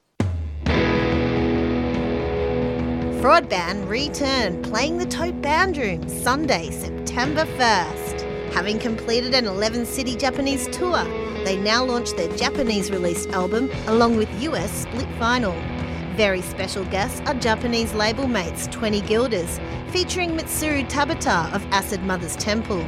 Fraud 3.25 3.49
Band 3.49 3.89
return 3.89 4.61
playing 4.61 4.99
the 4.99 5.05
Tote 5.07 5.41
Band 5.41 5.77
Room 5.77 6.07
Sunday, 6.07 6.69
September 6.69 7.43
1st. 7.57 8.53
Having 8.53 8.77
completed 8.77 9.33
an 9.33 9.47
11 9.47 9.87
city 9.87 10.15
Japanese 10.15 10.67
tour, 10.67 11.03
they 11.43 11.57
now 11.57 11.83
launch 11.83 12.11
their 12.11 12.31
Japanese 12.37 12.91
released 12.91 13.29
album 13.29 13.71
along 13.87 14.15
with 14.15 14.29
US 14.43 14.69
split 14.69 15.07
vinyl. 15.17 15.55
Very 16.15 16.43
special 16.43 16.85
guests 16.85 17.19
are 17.21 17.33
Japanese 17.33 17.95
label 17.95 18.27
mates 18.27 18.67
20 18.67 19.01
Guilders, 19.01 19.59
featuring 19.89 20.37
Mitsuru 20.37 20.87
Tabata 20.87 21.51
of 21.51 21.65
Acid 21.71 22.03
Mother's 22.03 22.35
Temple, 22.35 22.85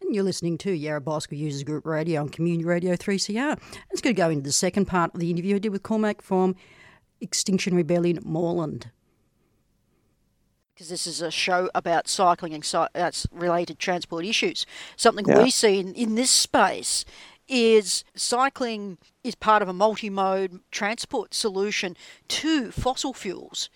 And 0.01 0.13
you're 0.13 0.25
listening 0.25 0.57
to 0.57 0.73
Yarra 0.73 0.99
Bicycle 0.99 1.37
Users 1.37 1.63
Group 1.63 1.85
Radio 1.85 2.19
on 2.19 2.27
Community 2.27 2.65
Radio 2.65 2.97
3CR. 2.97 3.57
It's 3.91 4.01
going 4.01 4.13
to 4.13 4.21
go 4.21 4.29
into 4.29 4.43
the 4.43 4.51
second 4.51 4.83
part 4.83 5.13
of 5.13 5.21
the 5.21 5.31
interview 5.31 5.55
I 5.55 5.59
did 5.59 5.71
with 5.71 5.83
Cormac 5.83 6.21
from 6.21 6.57
Extinction 7.21 7.73
Rebellion 7.73 8.19
because 10.81 10.89
this 10.89 11.05
is 11.05 11.21
a 11.21 11.29
show 11.29 11.69
about 11.75 12.07
cycling 12.07 12.55
and 12.55 12.73
uh, 12.95 13.11
related 13.31 13.77
transport 13.77 14.25
issues. 14.25 14.65
Something 14.95 15.27
yeah. 15.27 15.43
we 15.43 15.51
see 15.51 15.79
in, 15.79 15.93
in 15.93 16.15
this 16.15 16.31
space 16.31 17.05
is 17.47 18.03
cycling 18.15 18.97
is 19.23 19.35
part 19.35 19.61
of 19.61 19.69
a 19.69 19.73
multi-mode 19.73 20.59
transport 20.71 21.35
solution 21.35 21.95
to 22.29 22.71
fossil 22.71 23.13
fuels 23.13 23.69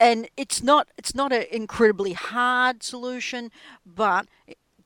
and 0.00 0.28
it's 0.38 0.62
not 0.62 0.88
it's 0.96 1.14
not 1.14 1.30
an 1.30 1.44
incredibly 1.50 2.14
hard 2.14 2.82
solution 2.82 3.50
but 3.84 4.26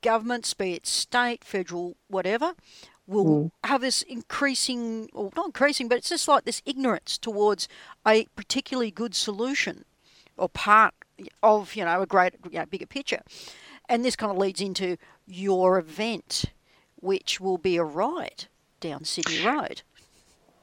governments 0.00 0.54
be 0.54 0.72
it 0.72 0.86
state 0.86 1.44
federal 1.44 1.96
whatever 2.08 2.54
will 3.06 3.24
mm. 3.26 3.50
have 3.64 3.82
this 3.82 4.02
increasing 4.02 5.08
or 5.12 5.30
not 5.36 5.46
increasing 5.46 5.86
but 5.86 5.98
it's 5.98 6.08
just 6.08 6.26
like 6.26 6.44
this 6.44 6.62
ignorance 6.64 7.18
towards 7.18 7.68
a 8.06 8.24
particularly 8.36 8.90
good 8.90 9.14
solution 9.14 9.84
or 10.38 10.48
part 10.48 10.94
of 11.42 11.74
you 11.74 11.84
know 11.84 12.02
a 12.02 12.06
great 12.06 12.34
you 12.50 12.58
know, 12.58 12.66
bigger 12.66 12.86
picture 12.86 13.22
and 13.88 14.04
this 14.04 14.16
kind 14.16 14.30
of 14.30 14.38
leads 14.38 14.60
into 14.60 14.96
your 15.26 15.78
event 15.78 16.44
which 16.96 17.40
will 17.40 17.58
be 17.58 17.76
a 17.76 17.84
ride 17.84 18.44
down 18.80 19.04
Sydney 19.04 19.44
Road. 19.44 19.82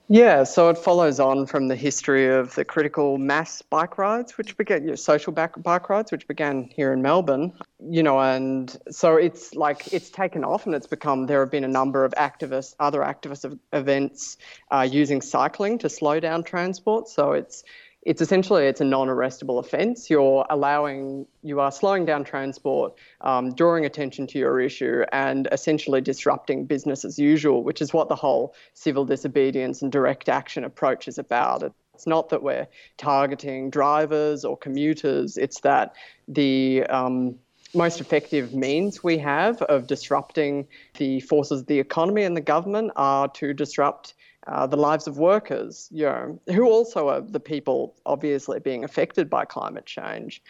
Yeah, 0.10 0.46
so 0.46 0.70
it 0.70 0.78
follows 0.78 1.20
on 1.20 1.48
from 1.48 1.68
the 1.68 1.76
history 1.76 2.34
of 2.34 2.56
the 2.56 2.64
critical 2.64 3.18
mass 3.18 3.62
bike 3.62 3.98
rides, 3.98 4.38
which 4.38 4.56
began, 4.56 4.96
social 4.96 5.34
bike, 5.34 5.62
bike 5.62 5.90
rides, 5.90 6.14
which 6.14 6.26
began 6.30 6.64
here 6.64 6.94
in 6.94 7.02
Melbourne, 7.02 7.52
you 7.90 8.02
know, 8.02 8.18
and 8.22 8.78
so 8.90 9.18
it's 9.18 9.54
like 9.54 9.92
it's 9.92 10.10
taken 10.10 10.46
off 10.46 10.66
and 10.66 10.74
it's 10.74 10.88
become, 10.88 11.26
there 11.26 11.42
have 11.42 11.52
been 11.52 11.66
a 11.66 11.68
number 11.68 12.06
of 12.06 12.14
activists, 12.14 12.74
other 12.80 13.02
activist 13.02 13.60
events 13.74 14.38
uh, 14.72 14.88
using 14.90 15.22
cycling 15.22 15.78
to 15.80 15.90
slow 15.90 16.22
down 16.22 16.42
transport. 16.42 17.10
So 17.10 17.34
it's, 17.34 17.66
it's 18.08 18.22
essentially 18.22 18.68
it's 18.68 18.80
a 18.80 18.86
non-arrestable 18.86 19.60
offence. 19.60 20.10
You're 20.10 20.46
allowing, 20.50 21.28
you 21.44 21.60
are 21.60 21.74
slowing 21.74 22.06
down 22.06 22.24
transport, 22.24 22.94
um, 23.20 23.54
drawing 23.54 23.86
attention 23.86 24.28
to 24.28 24.40
your 24.40 24.62
issue, 24.62 25.04
and 25.12 25.50
essentially 25.52 26.00
disrupting 26.00 26.64
business 26.64 27.04
as 27.04 27.20
usual, 27.20 27.66
which 27.66 27.82
is 27.82 27.94
what 27.94 28.08
the 28.08 28.16
whole 28.16 28.56
civil 28.74 29.04
disobedience 29.04 29.82
and 29.82 29.92
direct 29.92 30.30
action 30.30 30.64
approach 30.64 31.10
is 31.10 31.18
about. 31.18 31.64
It's 31.96 32.08
not 32.08 32.30
that 32.30 32.42
we're 32.42 32.68
targeting 32.96 33.70
drivers 33.70 34.46
or 34.46 34.56
commuters. 34.56 35.36
It's 35.36 35.60
that 35.62 35.94
the 36.30 36.86
um, 36.86 37.36
most 37.74 38.00
effective 38.00 38.54
means 38.54 39.04
we 39.04 39.18
have 39.18 39.62
of 39.64 39.86
disrupting 39.86 40.66
the 40.98 41.20
forces 41.20 41.60
of 41.60 41.68
the 41.68 41.80
economy 41.80 42.24
and 42.24 42.38
the 42.38 42.42
government 42.56 42.94
are 42.96 43.28
to 43.30 43.54
disrupt 43.54 44.14
uh, 44.48 44.66
the 44.66 44.78
lives 44.78 45.08
of 45.08 45.18
workers, 45.18 45.90
you 45.92 46.06
know, 46.06 46.40
who 46.48 46.66
also 46.70 47.10
are 47.10 47.22
the 47.22 47.40
people 47.40 47.96
obviously 48.06 48.60
being 48.60 48.84
affected 48.84 49.30
by 49.30 49.46
climate 49.46 49.86
change 49.86 50.42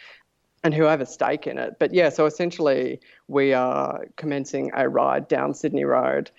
and 0.64 0.74
who 0.74 0.84
have 0.84 1.00
a 1.00 1.06
stake 1.06 1.46
in 1.46 1.58
it. 1.58 1.76
But 1.78 1.92
yeah, 1.92 2.08
so 2.08 2.26
essentially 2.26 3.00
we 3.26 3.52
are 3.52 4.06
commencing 4.16 4.70
a 4.74 4.88
ride 4.88 5.28
down 5.28 5.54
Sydney 5.54 5.84
Road. 5.84 6.30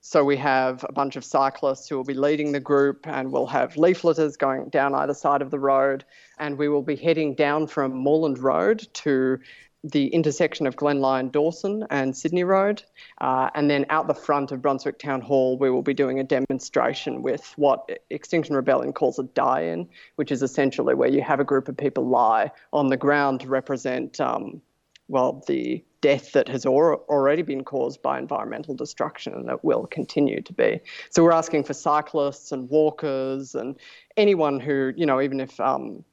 So 0.00 0.22
we 0.22 0.36
have 0.36 0.84
a 0.88 0.92
bunch 0.92 1.16
of 1.16 1.24
cyclists 1.24 1.88
who 1.88 1.96
will 1.96 2.04
be 2.04 2.14
leading 2.14 2.52
the 2.52 2.60
group, 2.60 3.08
and 3.08 3.32
we'll 3.32 3.48
have 3.48 3.74
leafleters 3.74 4.38
going 4.38 4.68
down 4.68 4.94
either 4.94 5.14
side 5.14 5.42
of 5.42 5.50
the 5.50 5.58
road. 5.58 6.04
And 6.38 6.58
we 6.58 6.68
will 6.68 6.82
be 6.82 6.94
heading 6.94 7.34
down 7.34 7.66
from 7.66 7.92
Moreland 7.92 8.38
Road 8.38 8.86
to 8.94 9.40
the 9.84 10.08
intersection 10.08 10.66
of 10.66 10.76
Glen 10.76 11.00
Lyon 11.00 11.30
Dawson 11.30 11.86
and 11.90 12.16
Sydney 12.16 12.44
Road. 12.44 12.82
Uh, 13.20 13.50
and 13.54 13.70
then 13.70 13.86
out 13.90 14.08
the 14.08 14.14
front 14.14 14.52
of 14.52 14.62
Brunswick 14.62 14.98
Town 14.98 15.20
Hall, 15.20 15.58
we 15.58 15.70
will 15.70 15.82
be 15.82 15.94
doing 15.94 16.18
a 16.18 16.24
demonstration 16.24 17.22
with 17.22 17.52
what 17.56 17.88
Extinction 18.10 18.56
Rebellion 18.56 18.92
calls 18.92 19.18
a 19.18 19.24
die 19.24 19.62
in, 19.62 19.88
which 20.16 20.32
is 20.32 20.42
essentially 20.42 20.94
where 20.94 21.08
you 21.08 21.22
have 21.22 21.40
a 21.40 21.44
group 21.44 21.68
of 21.68 21.76
people 21.76 22.06
lie 22.06 22.50
on 22.72 22.88
the 22.88 22.96
ground 22.96 23.40
to 23.40 23.48
represent, 23.48 24.20
um, 24.20 24.60
well, 25.08 25.44
the 25.46 25.84
death 26.00 26.32
that 26.32 26.48
has 26.48 26.66
or- 26.66 26.98
already 27.08 27.42
been 27.42 27.64
caused 27.64 28.02
by 28.02 28.18
environmental 28.18 28.74
destruction 28.74 29.34
and 29.34 29.48
that 29.48 29.64
will 29.64 29.86
continue 29.86 30.40
to 30.42 30.52
be. 30.52 30.80
So 31.10 31.22
we're 31.22 31.32
asking 31.32 31.64
for 31.64 31.74
cyclists 31.74 32.52
and 32.52 32.68
walkers 32.68 33.54
and 33.54 33.76
anyone 34.16 34.60
who, 34.60 34.92
you 34.96 35.06
know, 35.06 35.20
even 35.20 35.40
if 35.40 35.58
um, 35.60 36.04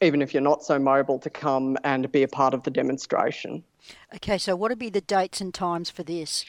even 0.00 0.22
if 0.22 0.34
you're 0.34 0.42
not 0.42 0.62
so 0.62 0.78
mobile, 0.78 1.18
to 1.20 1.30
come 1.30 1.76
and 1.84 2.10
be 2.10 2.22
a 2.22 2.28
part 2.28 2.54
of 2.54 2.62
the 2.62 2.70
demonstration. 2.70 3.62
Okay, 4.14 4.38
so 4.38 4.56
what 4.56 4.70
would 4.70 4.78
be 4.78 4.90
the 4.90 5.00
dates 5.00 5.40
and 5.40 5.52
times 5.52 5.90
for 5.90 6.02
this? 6.02 6.44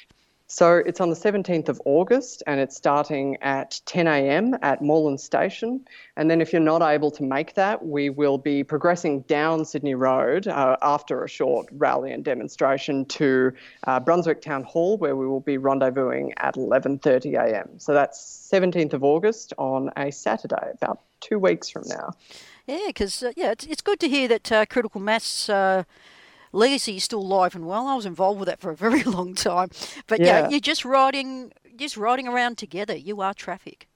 So 0.48 0.76
it's 0.86 1.02
on 1.02 1.10
the 1.10 1.16
17th 1.16 1.70
of 1.70 1.82
August 1.86 2.44
and 2.46 2.60
it's 2.60 2.76
starting 2.76 3.38
at 3.42 3.82
10 3.86 4.08
a.m. 4.08 4.56
at 4.62 4.82
Moreland 4.82 5.20
Station. 5.20 5.84
And 6.16 6.30
then 6.30 6.40
if 6.40 6.54
you're 6.54 6.62
not 6.62 6.84
able 6.84 7.10
to 7.12 7.24
make 7.24 7.56
that, 7.56 7.84
we 7.84 8.12
will 8.12 8.38
be 8.38 8.64
progressing 8.64 9.22
down 9.22 9.66
Sydney 9.66 9.96
Road 9.96 10.48
uh, 10.48 10.78
after 10.84 11.24
a 11.24 11.28
short 11.28 11.68
rally 11.72 12.12
and 12.12 12.24
demonstration 12.24 13.06
to 13.06 13.54
uh, 13.88 14.00
Brunswick 14.00 14.42
Town 14.42 14.64
Hall 14.64 14.98
where 14.98 15.16
we 15.16 15.26
will 15.26 15.40
be 15.40 15.58
rendezvousing 15.58 16.32
at 16.38 16.56
11:30 16.56 17.34
a.m. 17.44 17.80
So 17.80 17.94
that's 17.94 18.50
17th 18.54 18.94
of 18.94 19.04
August 19.04 19.54
on 19.58 19.90
a 19.98 20.12
Saturday, 20.12 20.72
about 20.74 21.02
two 21.22 21.40
weeks 21.40 21.70
from 21.70 21.84
now. 21.88 22.14
Yeah, 22.68 22.86
because 22.88 23.24
uh, 23.24 23.32
yeah, 23.36 23.52
it's, 23.52 23.66
it's 23.66 23.82
good 23.82 24.00
to 24.00 24.10
hear 24.10 24.28
that 24.28 24.52
uh, 24.52 24.66
critical 24.68 25.02
mass 25.02 25.50
uh, 25.50 25.84
legacy 26.56 26.98
is 26.98 27.04
still 27.04 27.22
alive 27.22 27.56
and 27.56 27.68
well. 27.68 27.88
I 27.88 27.96
was 27.96 28.06
involved 28.06 28.40
with 28.40 28.48
that 28.48 28.60
for 28.60 28.72
a 28.72 28.76
very 28.76 29.04
long 29.18 29.36
time, 29.36 29.70
but 30.08 30.20
yeah, 30.20 30.42
yeah 30.42 30.50
you're 30.50 30.60
just 30.60 30.86
riding, 30.86 31.52
just 31.76 31.98
riding 31.98 32.28
around 32.28 32.58
together. 32.58 32.96
You 32.96 33.22
are 33.22 33.34
traffic. 33.34 33.88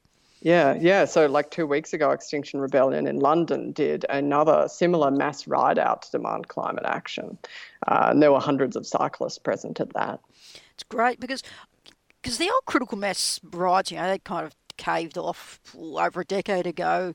Yeah, 0.41 0.77
yeah. 0.79 1.03
So, 1.05 1.25
like 1.25 1.51
two 1.51 1.67
weeks 1.67 1.91
ago, 1.91 2.11
Extinction 2.11 2.61
Rebellion 2.61 3.07
in 3.07 3.19
London 3.19 3.73
did 3.73 4.05
another 4.09 4.67
similar 4.69 5.11
mass 5.11 5.47
ride 5.47 5.77
out 5.77 6.03
to 6.03 6.11
demand 6.11 6.47
climate 6.47 6.85
action. 6.85 7.37
Uh, 7.87 8.07
and 8.11 8.23
there 8.23 8.31
were 8.31 8.39
hundreds 8.39 8.77
of 8.77 8.87
cyclists 8.87 9.37
present 9.37 9.81
at 9.81 9.93
that. 9.93 10.19
It's 10.73 10.83
great 10.83 11.19
because 11.19 11.43
because 12.21 12.37
the 12.37 12.49
old 12.49 12.65
critical 12.65 12.97
mass 12.97 13.39
rides, 13.51 13.91
you 13.91 13.97
know, 13.97 14.07
they 14.07 14.19
kind 14.19 14.45
of 14.45 14.55
caved 14.77 15.17
off 15.17 15.59
over 15.75 16.21
a 16.21 16.25
decade 16.25 16.67
ago. 16.67 17.13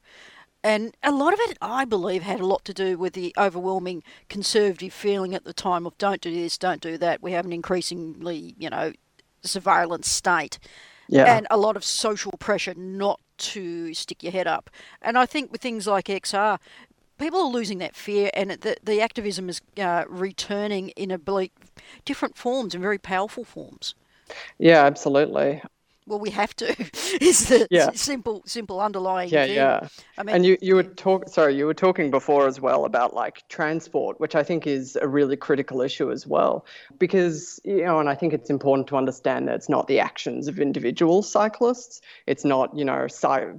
And 0.64 0.96
a 1.02 1.12
lot 1.12 1.34
of 1.34 1.40
it, 1.40 1.58
I 1.60 1.84
believe, 1.84 2.22
had 2.22 2.40
a 2.40 2.46
lot 2.46 2.64
to 2.64 2.72
do 2.72 2.96
with 2.96 3.12
the 3.12 3.34
overwhelming 3.36 4.02
conservative 4.30 4.94
feeling 4.94 5.34
at 5.34 5.44
the 5.44 5.52
time 5.52 5.86
of 5.86 5.96
don't 5.98 6.22
do 6.22 6.34
this, 6.34 6.56
don't 6.56 6.80
do 6.80 6.96
that. 6.96 7.22
We 7.22 7.32
have 7.32 7.44
an 7.44 7.52
increasingly, 7.52 8.54
you 8.58 8.70
know, 8.70 8.94
surveillance 9.42 10.10
state. 10.10 10.58
Yeah. 11.06 11.36
And 11.36 11.46
a 11.50 11.58
lot 11.58 11.76
of 11.76 11.84
social 11.84 12.32
pressure 12.38 12.72
not 12.74 13.20
to 13.36 13.92
stick 13.92 14.22
your 14.22 14.32
head 14.32 14.46
up. 14.46 14.70
And 15.02 15.18
I 15.18 15.26
think 15.26 15.52
with 15.52 15.60
things 15.60 15.86
like 15.86 16.06
XR, 16.06 16.58
people 17.18 17.40
are 17.40 17.52
losing 17.52 17.76
that 17.78 17.94
fear 17.94 18.30
and 18.32 18.52
the, 18.52 18.78
the 18.82 19.02
activism 19.02 19.50
is 19.50 19.60
uh, 19.78 20.04
returning 20.08 20.88
in 20.90 21.10
a 21.10 21.20
different 22.06 22.38
forms 22.38 22.74
and 22.74 22.80
very 22.80 22.98
powerful 22.98 23.44
forms. 23.44 23.94
Yeah, 24.56 24.86
absolutely 24.86 25.60
well, 26.06 26.18
we 26.18 26.30
have 26.30 26.54
to. 26.56 26.66
is 27.20 27.48
the 27.48 27.66
yeah. 27.70 27.90
simple, 27.94 28.42
simple 28.44 28.80
underlying. 28.80 29.30
Yeah, 29.30 29.46
thing. 29.46 29.54
yeah. 29.54 29.88
I 30.18 30.22
mean, 30.22 30.36
and 30.36 30.46
you, 30.46 30.58
you 30.60 30.74
were 30.74 30.82
talk. 30.82 31.28
Sorry, 31.28 31.56
you 31.56 31.66
were 31.66 31.74
talking 31.74 32.10
before 32.10 32.46
as 32.46 32.60
well 32.60 32.84
about 32.84 33.14
like 33.14 33.46
transport, 33.48 34.20
which 34.20 34.34
I 34.34 34.42
think 34.42 34.66
is 34.66 34.96
a 35.00 35.08
really 35.08 35.36
critical 35.36 35.80
issue 35.80 36.10
as 36.10 36.26
well, 36.26 36.66
because 36.98 37.58
you 37.64 37.84
know, 37.84 38.00
and 38.00 38.08
I 38.08 38.14
think 38.14 38.34
it's 38.34 38.50
important 38.50 38.86
to 38.88 38.96
understand 38.96 39.48
that 39.48 39.54
it's 39.54 39.68
not 39.68 39.86
the 39.86 39.98
actions 39.98 40.46
of 40.46 40.58
individual 40.58 41.22
cyclists. 41.22 42.02
It's 42.26 42.44
not 42.44 42.76
you 42.76 42.84
know, 42.84 43.06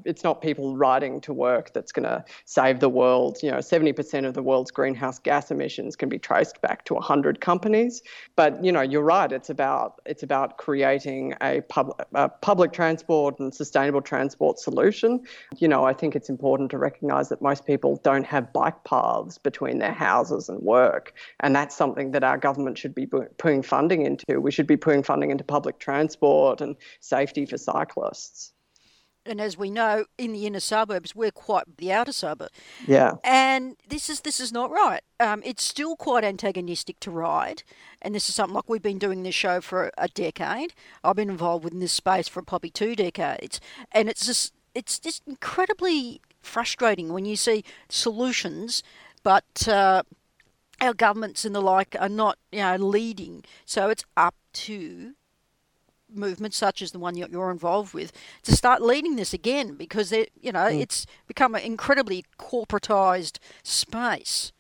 it's 0.05 0.23
not 0.23 0.41
people 0.41 0.77
riding 0.77 1.21
to 1.21 1.33
work 1.33 1.73
that's 1.73 1.91
going 1.91 2.03
to 2.03 2.23
save 2.45 2.79
the 2.79 2.89
world. 2.89 3.39
You 3.41 3.51
know, 3.51 3.61
seventy 3.61 3.93
percent 3.93 4.27
of 4.27 4.35
the 4.35 4.43
world's 4.43 4.71
greenhouse 4.71 5.17
gas 5.17 5.49
emissions 5.49 5.95
can 5.95 6.09
be 6.09 6.19
traced 6.19 6.61
back 6.61 6.85
to 6.85 6.95
hundred 6.95 7.41
companies. 7.41 8.03
But 8.35 8.63
you 8.63 8.71
know, 8.71 8.81
you're 8.81 9.01
right. 9.01 9.31
It's 9.31 9.49
about 9.49 9.99
it's 10.05 10.21
about 10.21 10.57
creating 10.57 11.33
a 11.41 11.61
public 11.61 11.97
public 12.41 12.73
transport 12.73 13.39
and 13.39 13.53
sustainable 13.53 14.01
transport 14.01 14.59
solution. 14.59 15.21
You 15.57 15.67
know, 15.67 15.85
I 15.85 15.93
think 15.93 16.15
it's 16.15 16.29
important 16.29 16.71
to 16.71 16.77
recognise 16.77 17.29
that 17.29 17.41
most 17.41 17.65
people 17.65 17.99
don't 18.03 18.25
have 18.25 18.51
bike 18.53 18.83
paths 18.83 19.37
between 19.37 19.79
their 19.79 19.93
houses 19.93 20.49
and 20.49 20.61
work, 20.61 21.13
and 21.39 21.55
that's 21.55 21.75
something 21.75 22.11
that 22.11 22.23
our 22.23 22.37
government 22.37 22.77
should 22.77 22.95
be 22.95 23.05
putting 23.05 23.61
funding 23.61 24.05
into. 24.05 24.39
We 24.39 24.51
should 24.51 24.67
be 24.67 24.77
putting 24.77 25.03
funding 25.03 25.31
into 25.31 25.43
public 25.43 25.79
transport 25.79 26.61
and 26.61 26.75
safety 26.99 27.45
for 27.45 27.57
cyclists 27.57 28.54
and 29.25 29.41
as 29.41 29.57
we 29.57 29.69
know, 29.69 30.05
in 30.17 30.33
the 30.33 30.45
inner 30.45 30.59
suburbs, 30.59 31.15
we're 31.15 31.31
quite 31.31 31.77
the 31.77 31.91
outer 31.91 32.11
suburb. 32.11 32.49
Yeah. 32.87 33.13
And 33.23 33.75
this 33.87 34.09
is 34.09 34.21
this 34.21 34.39
is 34.39 34.51
not 34.51 34.71
right. 34.71 35.01
Um, 35.19 35.41
it's 35.45 35.63
still 35.63 35.95
quite 35.95 36.23
antagonistic 36.23 36.99
to 37.01 37.11
ride, 37.11 37.63
and 38.01 38.13
this 38.13 38.29
is 38.29 38.35
something 38.35 38.55
like 38.55 38.69
we've 38.69 38.81
been 38.81 38.99
doing 38.99 39.23
this 39.23 39.35
show 39.35 39.61
for 39.61 39.91
a 39.97 40.07
decade. 40.07 40.73
I've 41.03 41.15
been 41.15 41.29
involved 41.29 41.63
within 41.63 41.79
this 41.79 41.93
space 41.93 42.27
for 42.27 42.41
probably 42.41 42.69
two 42.69 42.95
decades, 42.95 43.59
and 43.91 44.09
it's 44.09 44.25
just 44.25 44.53
it's 44.73 44.99
just 44.99 45.23
incredibly 45.25 46.21
frustrating 46.41 47.11
when 47.11 47.25
you 47.25 47.35
see 47.35 47.63
solutions, 47.89 48.83
but 49.23 49.67
uh, 49.67 50.03
our 50.81 50.93
governments 50.93 51.45
and 51.45 51.55
the 51.55 51.61
like 51.61 51.95
are 51.99 52.09
not 52.09 52.37
you 52.51 52.59
know 52.59 52.75
leading. 52.75 53.43
So 53.65 53.89
it's 53.89 54.05
up 54.15 54.35
to 54.53 55.13
movements 56.13 56.57
such 56.57 56.81
as 56.81 56.91
the 56.91 56.99
one 56.99 57.15
you're 57.15 57.51
involved 57.51 57.93
with 57.93 58.11
to 58.43 58.55
start 58.55 58.81
leading 58.81 59.15
this 59.15 59.33
again 59.33 59.75
because 59.75 60.11
it, 60.11 60.31
you 60.39 60.51
know 60.51 60.65
mm. 60.65 60.79
it's 60.79 61.05
become 61.27 61.55
an 61.55 61.61
incredibly 61.61 62.25
corporatized 62.39 63.39
space. 63.63 64.51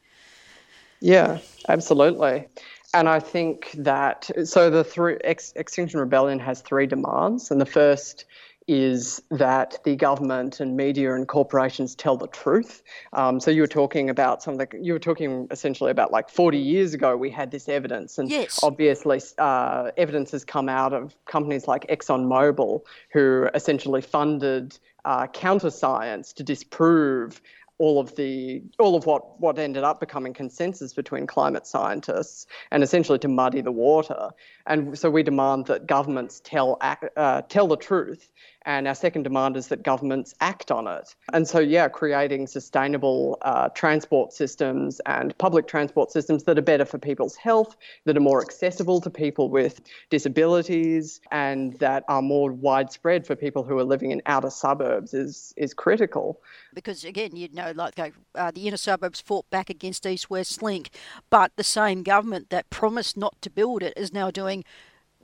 Yeah, 1.01 1.39
absolutely. 1.69 2.47
And 2.93 3.09
I 3.09 3.19
think 3.19 3.71
that 3.73 4.29
so 4.45 4.69
the 4.69 4.83
three 4.83 5.17
Ex, 5.23 5.51
Extinction 5.55 5.99
Rebellion 5.99 6.39
has 6.39 6.61
three 6.61 6.87
demands, 6.87 7.51
and 7.51 7.59
the 7.59 7.65
first 7.65 8.25
is 8.67 9.21
that 9.29 9.77
the 9.83 9.95
government 9.95 10.59
and 10.59 10.75
media 10.75 11.13
and 11.13 11.27
corporations 11.27 11.93
tell 11.93 12.17
the 12.17 12.27
truth. 12.27 12.81
Um, 13.13 13.39
so 13.39 13.51
you 13.51 13.61
were 13.61 13.67
talking 13.67 14.09
about 14.09 14.41
something. 14.41 14.67
You 14.81 14.93
were 14.93 14.99
talking 14.99 15.47
essentially 15.51 15.91
about 15.91 16.11
like 16.11 16.29
40 16.29 16.57
years 16.57 16.93
ago 16.93 17.15
we 17.15 17.29
had 17.29 17.51
this 17.51 17.69
evidence, 17.69 18.17
and 18.17 18.29
yes. 18.29 18.59
obviously 18.63 19.21
uh, 19.37 19.91
evidence 19.97 20.31
has 20.31 20.43
come 20.43 20.67
out 20.67 20.93
of 20.93 21.15
companies 21.25 21.67
like 21.67 21.85
ExxonMobil 21.87 22.81
who 23.11 23.47
essentially 23.53 24.01
funded 24.01 24.77
uh, 25.05 25.27
counter 25.27 25.69
science 25.69 26.33
to 26.33 26.43
disprove 26.43 27.41
all 27.77 27.99
of 27.99 28.15
the 28.15 28.63
all 28.79 28.95
of 28.95 29.05
what 29.05 29.39
what 29.39 29.59
ended 29.59 29.83
up 29.83 29.99
becoming 29.99 30.33
consensus 30.33 30.93
between 30.93 31.27
climate 31.27 31.67
scientists 31.67 32.47
and 32.71 32.81
essentially 32.83 33.19
to 33.19 33.27
muddy 33.27 33.59
the 33.61 33.71
water 33.71 34.29
and 34.65 34.97
so 34.97 35.09
we 35.09 35.21
demand 35.21 35.65
that 35.65 35.85
governments 35.85 36.41
tell 36.43 36.77
uh, 36.81 37.41
tell 37.49 37.67
the 37.67 37.75
truth 37.75 38.31
and 38.65 38.87
our 38.87 38.95
second 38.95 39.23
demand 39.23 39.55
is 39.55 39.67
that 39.67 39.83
governments 39.83 40.33
act 40.41 40.71
on 40.71 40.87
it. 40.87 41.15
And 41.33 41.47
so, 41.47 41.59
yeah, 41.59 41.87
creating 41.87 42.47
sustainable 42.47 43.37
uh, 43.43 43.69
transport 43.69 44.33
systems 44.33 44.99
and 45.05 45.37
public 45.37 45.67
transport 45.67 46.11
systems 46.11 46.43
that 46.43 46.57
are 46.57 46.63
better 46.63 46.85
for 46.85 46.97
people's 46.97 47.35
health, 47.35 47.75
that 48.05 48.17
are 48.17 48.21
more 48.21 48.41
accessible 48.41 48.99
to 49.01 49.09
people 49.09 49.49
with 49.49 49.81
disabilities, 50.09 51.21
and 51.31 51.77
that 51.79 52.03
are 52.07 52.21
more 52.21 52.51
widespread 52.51 53.25
for 53.25 53.35
people 53.35 53.63
who 53.63 53.77
are 53.77 53.83
living 53.83 54.11
in 54.11 54.21
outer 54.25 54.49
suburbs 54.49 55.13
is, 55.13 55.53
is 55.57 55.73
critical. 55.73 56.41
Because, 56.73 57.03
again, 57.03 57.35
you 57.35 57.49
know, 57.53 57.71
like 57.75 58.13
uh, 58.35 58.51
the 58.51 58.67
inner 58.67 58.77
suburbs 58.77 59.21
fought 59.21 59.49
back 59.49 59.69
against 59.69 60.05
East 60.05 60.29
West 60.29 60.61
Link, 60.61 60.89
but 61.29 61.51
the 61.55 61.63
same 61.63 62.03
government 62.03 62.49
that 62.49 62.69
promised 62.69 63.15
not 63.15 63.41
to 63.41 63.49
build 63.49 63.83
it 63.83 63.93
is 63.95 64.11
now 64.11 64.31
doing 64.31 64.63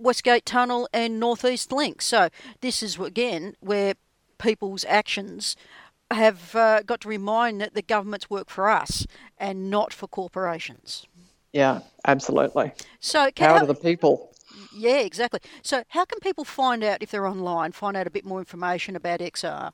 Westgate 0.02 0.46
Tunnel 0.46 0.90
and 0.94 1.20
Northeast 1.20 1.72
Link. 1.72 2.02
So 2.02 2.30
this 2.62 2.82
is 2.84 3.00
again 3.00 3.56
where 3.60 3.96
people's 4.38 4.86
actions 4.88 5.56
have 6.10 6.56
uh, 6.56 6.82
got 6.82 7.02
to 7.02 7.08
remind 7.08 7.62
that 7.62 7.74
the 7.74 7.82
governments 7.82 8.30
work 8.30 8.50
for 8.50 8.70
us 8.70 9.08
and 9.38 9.70
not 9.70 9.94
for 9.94 10.08
corporations. 10.08 11.06
Yeah, 11.54 11.80
absolutely. 12.06 12.72
So, 13.00 13.30
power 13.32 13.60
to 13.60 13.66
the 13.66 13.76
people. 13.76 14.32
Yeah, 14.74 15.00
exactly. 15.00 15.40
So, 15.62 15.84
how 15.90 16.06
can 16.06 16.20
people 16.20 16.44
find 16.44 16.84
out 16.84 17.02
if 17.02 17.12
they're 17.12 17.28
online, 17.28 17.72
find 17.72 17.98
out 17.98 18.08
a 18.08 18.12
bit 18.12 18.26
more 18.26 18.40
information 18.40 18.96
about 18.96 19.20
XR? 19.20 19.72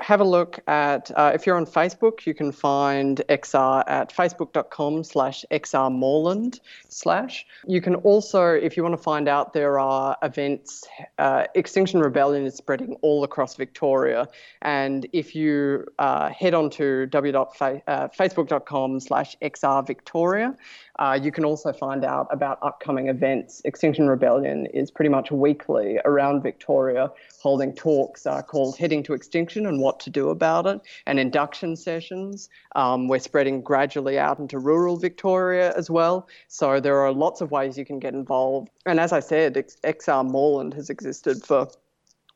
Have 0.00 0.20
a 0.20 0.24
look 0.24 0.58
at, 0.66 1.10
uh, 1.16 1.32
if 1.34 1.46
you're 1.46 1.56
on 1.56 1.66
Facebook, 1.66 2.26
you 2.26 2.34
can 2.34 2.52
find 2.52 3.22
XR 3.28 3.84
at 3.86 4.14
facebook.com 4.14 5.04
slash 5.04 5.44
xrmoreland 5.50 6.60
slash. 6.88 7.46
You 7.66 7.80
can 7.80 7.94
also, 7.96 8.52
if 8.52 8.76
you 8.76 8.82
want 8.82 8.96
to 8.96 9.02
find 9.02 9.28
out, 9.28 9.52
there 9.52 9.78
are 9.78 10.16
events, 10.22 10.84
uh, 11.18 11.44
Extinction 11.54 12.00
Rebellion 12.00 12.44
is 12.44 12.54
spreading 12.54 12.96
all 13.02 13.24
across 13.24 13.54
Victoria. 13.56 14.28
And 14.62 15.06
if 15.12 15.34
you 15.34 15.86
uh, 15.98 16.30
head 16.30 16.54
on 16.54 16.70
to 16.70 17.06
www.facebook.com 17.10 18.96
uh, 18.96 19.00
slash 19.00 19.36
xrvictoria, 19.42 20.56
uh, 20.98 21.18
you 21.20 21.32
can 21.32 21.44
also 21.44 21.72
find 21.72 22.04
out 22.04 22.28
about 22.30 22.58
upcoming 22.62 23.08
events. 23.08 23.62
Extinction 23.64 24.08
Rebellion 24.08 24.66
is 24.66 24.90
pretty 24.90 25.08
much 25.08 25.30
weekly 25.30 25.98
around 26.04 26.42
Victoria, 26.42 27.10
holding 27.40 27.74
talks 27.74 28.26
uh, 28.26 28.42
called 28.42 28.76
Heading 28.76 29.02
to 29.04 29.14
Extinction 29.14 29.66
and 29.66 29.80
What 29.84 30.00
to 30.00 30.10
Do 30.10 30.30
About 30.30 30.66
It, 30.66 30.80
and 31.06 31.20
induction 31.20 31.76
sessions. 31.76 32.48
Um, 32.74 33.06
we're 33.06 33.18
spreading 33.18 33.60
gradually 33.60 34.18
out 34.18 34.38
into 34.38 34.58
rural 34.58 34.96
Victoria 34.96 35.74
as 35.76 35.90
well. 35.90 36.26
So 36.48 36.80
there 36.80 36.98
are 37.00 37.12
lots 37.12 37.42
of 37.42 37.50
ways 37.50 37.76
you 37.76 37.84
can 37.84 37.98
get 37.98 38.14
involved. 38.14 38.70
And 38.86 38.98
as 38.98 39.12
I 39.12 39.20
said, 39.20 39.54
XR 39.54 40.24
Moreland 40.24 40.72
has 40.72 40.88
existed 40.88 41.44
for 41.44 41.68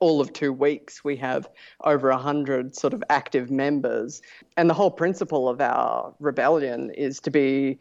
all 0.00 0.20
of 0.20 0.32
two 0.32 0.52
weeks, 0.52 1.02
we 1.02 1.16
have 1.16 1.48
over 1.84 2.11
100 2.11 2.76
sort 2.76 2.94
of 2.94 3.02
active 3.11 3.50
members. 3.50 4.22
And 4.56 4.70
the 4.70 4.74
whole 4.74 4.90
principle 4.90 5.48
of 5.48 5.61
our 5.61 6.14
rebellion 6.20 6.90
is 6.90 7.18
to 7.20 7.30
be 7.30 7.78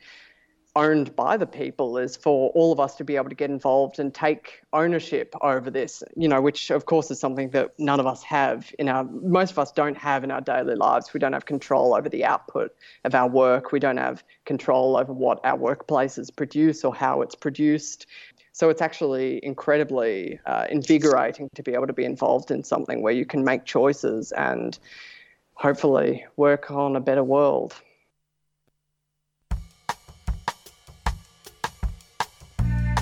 owned 0.78 1.16
by 1.16 1.36
the 1.38 1.48
people 1.48 1.98
is 1.98 2.16
for 2.16 2.52
all 2.52 2.72
of 2.72 2.80
us 2.80 2.96
to 2.96 3.04
be 3.04 3.16
able 3.16 3.30
to 3.30 3.36
get 3.36 3.50
involved 3.50 3.98
and 3.98 4.14
take 4.14 4.62
ownership 4.74 5.34
over 5.42 5.72
this, 5.72 6.04
you 6.16 6.28
know, 6.28 6.40
which 6.40 6.70
of 6.70 6.86
course 6.86 7.10
is 7.10 7.20
something 7.20 7.50
that 7.50 7.72
none 7.80 8.00
of 8.00 8.06
us 8.06 8.22
have 8.22 8.72
in 8.78 8.88
our, 8.88 9.04
most 9.06 9.52
of 9.52 9.60
us 9.60 9.72
don't 9.72 9.98
have 9.98 10.24
in 10.24 10.30
our 10.30 10.40
daily 10.40 10.76
lives. 10.76 11.12
We 11.14 11.20
don't 11.20 11.34
have 11.34 11.46
control 11.46 11.96
over 11.96 12.08
the 12.10 12.24
output 12.26 12.76
of 13.04 13.16
our 13.16 13.28
work. 13.28 13.72
We 13.72 13.80
don't 13.80 13.98
have 13.98 14.24
control 14.46 14.98
over 14.98 15.12
what 15.12 15.40
our 15.44 15.58
workplaces 15.58 16.34
produce 16.34 16.86
or 16.86 16.94
how 16.94 17.24
it's 17.24 17.36
produced. 17.36 18.06
So 18.52 18.70
it's 18.70 18.82
actually 18.82 19.44
incredibly 19.44 20.40
uh, 20.46 20.68
invigorating 20.70 21.50
to 21.56 21.64
be 21.64 21.74
able 21.74 21.88
to 21.88 21.94
be 21.94 22.06
involved 22.06 22.52
in 22.52 22.64
something 22.64 23.02
where 23.02 23.14
you 23.14 23.26
can 23.26 23.44
make 23.44 23.66
choices 23.66 24.32
and 24.32 24.78
hopefully 25.56 26.24
work 26.36 26.70
on 26.70 26.96
a 26.96 27.00
better 27.00 27.24
world. 27.24 27.74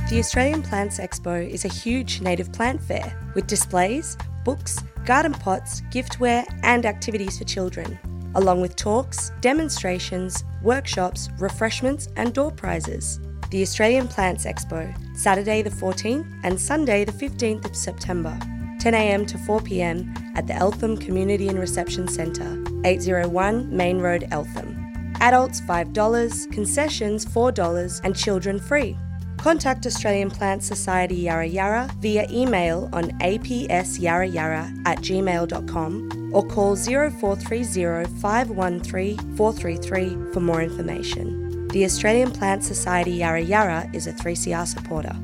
The 0.08 0.20
Australian 0.20 0.62
Plants 0.62 1.00
Expo 1.00 1.50
is 1.50 1.65
a 1.65 1.68
huge 1.68 2.22
native 2.22 2.54
plant 2.54 2.80
fair 2.80 3.20
with 3.34 3.48
displays, 3.48 4.15
books, 4.44 4.78
garden 5.04 5.34
pots, 5.34 5.82
giftware, 5.91 6.46
and 6.62 6.86
activities 6.86 7.39
for 7.39 7.44
children, 7.46 7.98
along 8.36 8.62
with 8.62 8.76
talks, 8.76 9.32
demonstrations, 9.41 10.44
workshops, 10.62 11.30
refreshments, 11.39 12.08
and 12.18 12.36
door 12.36 12.52
prizes. 12.52 13.20
The 13.50 13.63
Australian 13.63 14.08
Plants 14.08 14.46
Expo, 14.46 14.96
Saturday 15.18 15.63
the 15.63 15.72
14th 15.72 16.39
and 16.44 16.62
Sunday 16.62 17.04
the 17.04 17.12
15th 17.12 17.65
of 17.65 17.76
September, 17.76 18.38
10am 18.78 19.26
to 19.26 19.39
4pm 19.39 20.38
at 20.38 20.46
the 20.46 20.54
Eltham 20.54 20.98
Community 20.98 21.48
and 21.48 21.58
Reception 21.58 22.08
Centre, 22.08 22.63
801 22.86 23.76
Main 23.76 23.98
Road, 23.98 24.28
Eltham. 24.30 24.84
Adults 25.20 25.62
$5, 25.62 26.52
concessions 26.52 27.26
$4, 27.26 28.02
and 28.04 28.15
children 28.15 28.60
free. 28.60 28.96
Contact 29.38 29.86
Australian 29.86 30.30
Plant 30.30 30.63
Society 30.63 31.15
Yarra 31.15 31.45
Yarra 31.45 31.89
via 32.00 32.28
email 32.32 32.89
on 32.93 33.12
apsyarrayarra 33.19 34.88
at 34.88 35.00
gmail.com 35.00 36.32
or 36.34 36.45
call 36.48 36.76
0430 36.76 38.06
513 38.19 39.17
433 39.36 40.34
for 40.34 40.39
more 40.39 40.62
information. 40.62 41.67
The 41.69 41.86
Australian 41.86 42.32
Plant 42.32 42.63
Society 42.63 43.12
Yarra 43.12 43.41
Yarra 43.41 43.89
is 43.93 44.08
a 44.08 44.13
3CR 44.13 44.65
supporter. 44.65 45.15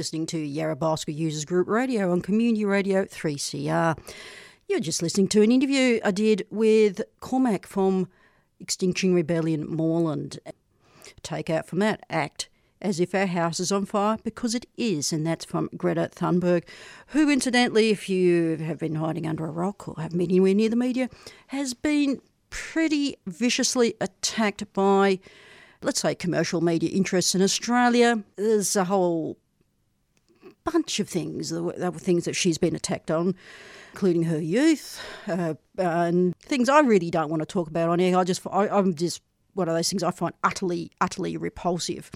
Listening 0.00 0.24
to 0.28 0.38
Yarra 0.38 0.76
Bicycle 0.76 1.12
Users 1.12 1.44
Group 1.44 1.68
Radio 1.68 2.10
on 2.10 2.22
Community 2.22 2.64
Radio 2.64 3.04
3CR. 3.04 3.98
You're 4.66 4.80
just 4.80 5.02
listening 5.02 5.28
to 5.28 5.42
an 5.42 5.52
interview 5.52 6.00
I 6.02 6.10
did 6.10 6.46
with 6.48 7.02
Cormac 7.20 7.66
from 7.66 8.08
Extinction 8.60 9.12
Rebellion 9.12 9.66
Moreland. 9.68 10.38
Take 11.22 11.50
out 11.50 11.66
from 11.66 11.80
that 11.80 12.02
act 12.08 12.48
as 12.80 12.98
if 12.98 13.14
our 13.14 13.26
house 13.26 13.60
is 13.60 13.70
on 13.70 13.84
fire 13.84 14.16
because 14.24 14.54
it 14.54 14.64
is, 14.78 15.12
and 15.12 15.26
that's 15.26 15.44
from 15.44 15.68
Greta 15.76 16.08
Thunberg, 16.10 16.64
who, 17.08 17.28
incidentally, 17.28 17.90
if 17.90 18.08
you 18.08 18.56
have 18.56 18.78
been 18.78 18.94
hiding 18.94 19.26
under 19.26 19.44
a 19.44 19.50
rock 19.50 19.86
or 19.86 19.96
haven't 20.00 20.16
been 20.16 20.30
anywhere 20.30 20.54
near 20.54 20.70
the 20.70 20.76
media, 20.76 21.10
has 21.48 21.74
been 21.74 22.22
pretty 22.48 23.18
viciously 23.26 23.96
attacked 24.00 24.72
by, 24.72 25.18
let's 25.82 26.00
say, 26.00 26.14
commercial 26.14 26.62
media 26.62 26.88
interests 26.88 27.34
in 27.34 27.42
Australia. 27.42 28.24
There's 28.36 28.76
a 28.76 28.84
whole 28.84 29.36
bunch 30.64 31.00
of 31.00 31.08
things. 31.08 31.50
There 31.50 31.62
were, 31.62 31.90
things 31.92 32.24
that 32.24 32.34
she's 32.34 32.58
been 32.58 32.74
attacked 32.74 33.10
on, 33.10 33.34
including 33.92 34.24
her 34.24 34.40
youth 34.40 35.00
uh, 35.26 35.54
and 35.78 36.36
things 36.38 36.68
I 36.68 36.80
really 36.80 37.10
don't 37.10 37.30
want 37.30 37.40
to 37.42 37.46
talk 37.46 37.68
about 37.68 37.88
on 37.88 38.00
air. 38.00 38.16
I 38.16 38.24
just, 38.24 38.46
I, 38.50 38.68
I'm 38.68 38.94
just 38.94 39.22
one 39.54 39.68
of 39.68 39.74
those 39.74 39.90
things 39.90 40.02
I 40.02 40.10
find 40.10 40.34
utterly, 40.44 40.90
utterly 41.00 41.36
repulsive. 41.36 42.10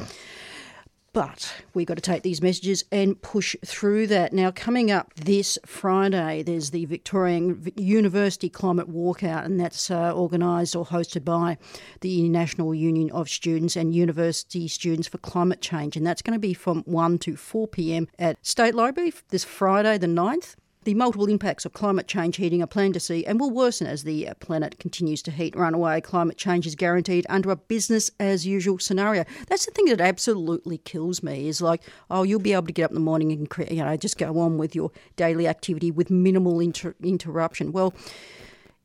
But 1.15 1.55
we've 1.75 1.87
got 1.87 1.95
to 1.95 2.01
take 2.01 2.25
these 2.25 2.43
messages 2.43 2.85
and 2.91 3.23
push 3.23 3.55
through 3.65 4.09
that. 4.09 4.33
Now, 4.33 4.51
coming 4.51 4.91
up 4.91 5.15
this 5.15 5.57
Friday, 5.65 6.43
there's 6.43 6.71
the 6.71 6.87
Victorian 6.87 7.73
University 7.77 8.49
Climate 8.49 8.91
Walkout, 8.91 9.45
and 9.45 9.61
that's 9.61 9.93
uh, 9.93 10.13
organised 10.13 10.75
or 10.75 10.85
hosted 10.85 11.25
by 11.25 11.57
the 12.01 12.29
National 12.29 12.75
Union 12.75 13.13
of 13.13 13.31
Students 13.31 13.77
and 13.77 13.95
University 13.95 14.67
Students 14.67 15.07
for 15.07 15.19
Climate 15.19 15.61
Change. 15.61 15.97
And 15.97 16.05
that's 16.05 16.21
going 16.21 16.35
to 16.35 16.41
be 16.41 16.53
from 16.53 16.83
1 16.83 17.19
to 17.19 17.37
4 17.37 17.69
pm 17.69 18.09
at 18.19 18.45
State 18.45 18.75
Library 18.75 19.15
this 19.29 19.45
Friday, 19.45 19.97
the 19.99 20.09
9th. 20.09 20.57
The 20.85 20.93
multiple 20.93 21.31
impacts 21.31 21.65
of 21.65 21.73
climate 21.73 22.07
change 22.07 22.37
heating 22.37 22.63
are 22.63 22.67
planned 22.67 22.93
to 22.93 23.01
see 23.01 23.25
and 23.25 23.41
will 23.41 23.51
worsen 23.51 23.87
as 23.87 24.05
the 24.05 24.29
planet 24.41 24.79
continues 24.79 25.23
to 25.23 25.31
heat. 25.31 25.57
Runaway 25.57 26.03
climate 26.03 26.37
change 26.37 26.67
is 26.67 26.75
guaranteed 26.75 27.25
under 27.31 27.51
a 27.51 27.57
business 27.57 28.11
as 28.21 28.47
usual 28.47 28.79
scenario. 28.79 29.25
That's 29.49 29.65
the 29.65 29.73
thing 29.73 29.87
that 29.87 30.03
absolutely 30.03 30.77
kills 30.77 31.23
me 31.23 31.49
is 31.49 31.63
like, 31.63 31.83
oh, 32.11 32.23
you'll 32.23 32.39
be 32.39 32.53
able 32.53 32.67
to 32.67 32.73
get 32.73 32.85
up 32.85 32.91
in 32.91 32.97
the 32.97 33.01
morning 33.01 33.33
and 33.33 33.71
you 33.71 33.83
know 33.83 33.97
just 33.97 34.19
go 34.19 34.39
on 34.39 34.59
with 34.59 34.75
your 34.75 34.91
daily 35.17 35.49
activity 35.49 35.91
with 35.91 36.11
minimal 36.11 36.61
inter- 36.61 36.95
interruption. 37.03 37.73
Well, 37.73 37.95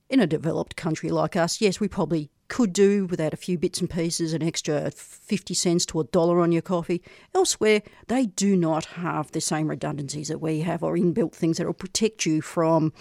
in 0.09 0.21
a 0.21 0.27
developed 0.27 0.77
country 0.77 1.09
like 1.09 1.35
us, 1.35 1.59
yes, 1.59 1.81
we 1.81 1.89
probably 1.89 2.29
could 2.49 2.73
do 2.73 3.05
without 3.05 3.33
a 3.33 3.37
few 3.37 3.57
bits 3.57 3.79
and 3.79 3.89
pieces, 3.89 4.33
an 4.33 4.43
extra 4.43 4.91
50 4.91 5.53
cents 5.53 5.85
to 5.87 6.01
a 6.01 6.03
dollar 6.05 6.41
on 6.41 6.51
your 6.51 6.61
coffee. 6.61 7.01
Elsewhere, 7.33 7.81
they 8.07 8.25
do 8.25 8.57
not 8.57 8.85
have 8.85 9.31
the 9.31 9.39
same 9.39 9.67
redundancies 9.67 10.27
that 10.27 10.41
we 10.41 10.61
have 10.61 10.83
or 10.83 10.95
inbuilt 10.95 11.33
things 11.33 11.57
that 11.57 11.65
will 11.65 11.73
protect 11.73 12.25
you 12.25 12.41
from 12.41 12.91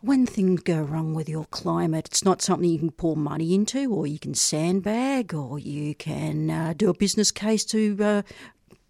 when 0.00 0.26
things 0.26 0.60
go 0.62 0.80
wrong 0.80 1.14
with 1.14 1.28
your 1.28 1.46
climate. 1.46 2.06
It's 2.06 2.24
not 2.24 2.42
something 2.42 2.68
you 2.68 2.78
can 2.78 2.90
pour 2.90 3.16
money 3.16 3.54
into 3.54 3.92
or 3.92 4.06
you 4.06 4.18
can 4.18 4.34
sandbag 4.34 5.34
or 5.34 5.58
you 5.58 5.94
can 5.94 6.50
uh, 6.50 6.74
do 6.76 6.90
a 6.90 6.94
business 6.94 7.30
case 7.30 7.64
to 7.66 7.96
uh, 8.00 8.22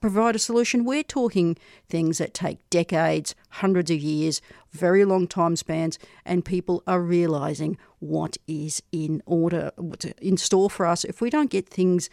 provide 0.00 0.36
a 0.36 0.38
solution. 0.38 0.84
We're 0.84 1.02
talking 1.02 1.56
things 1.88 2.18
that 2.18 2.34
take 2.34 2.58
decades, 2.70 3.34
hundreds 3.50 3.90
of 3.90 3.98
years, 3.98 4.40
very 4.78 5.04
long 5.04 5.26
time 5.26 5.56
spans, 5.56 5.98
and 6.24 6.44
people 6.44 6.82
are 6.86 7.00
realizing 7.00 7.76
what 7.98 8.36
is 8.46 8.82
in 8.92 9.22
order, 9.26 9.70
what's 9.76 10.04
in 10.04 10.36
store 10.36 10.70
for 10.70 10.86
us. 10.86 11.04
If 11.04 11.20
we 11.20 11.30
don't 11.30 11.50
get 11.50 11.68
things, 11.68 12.08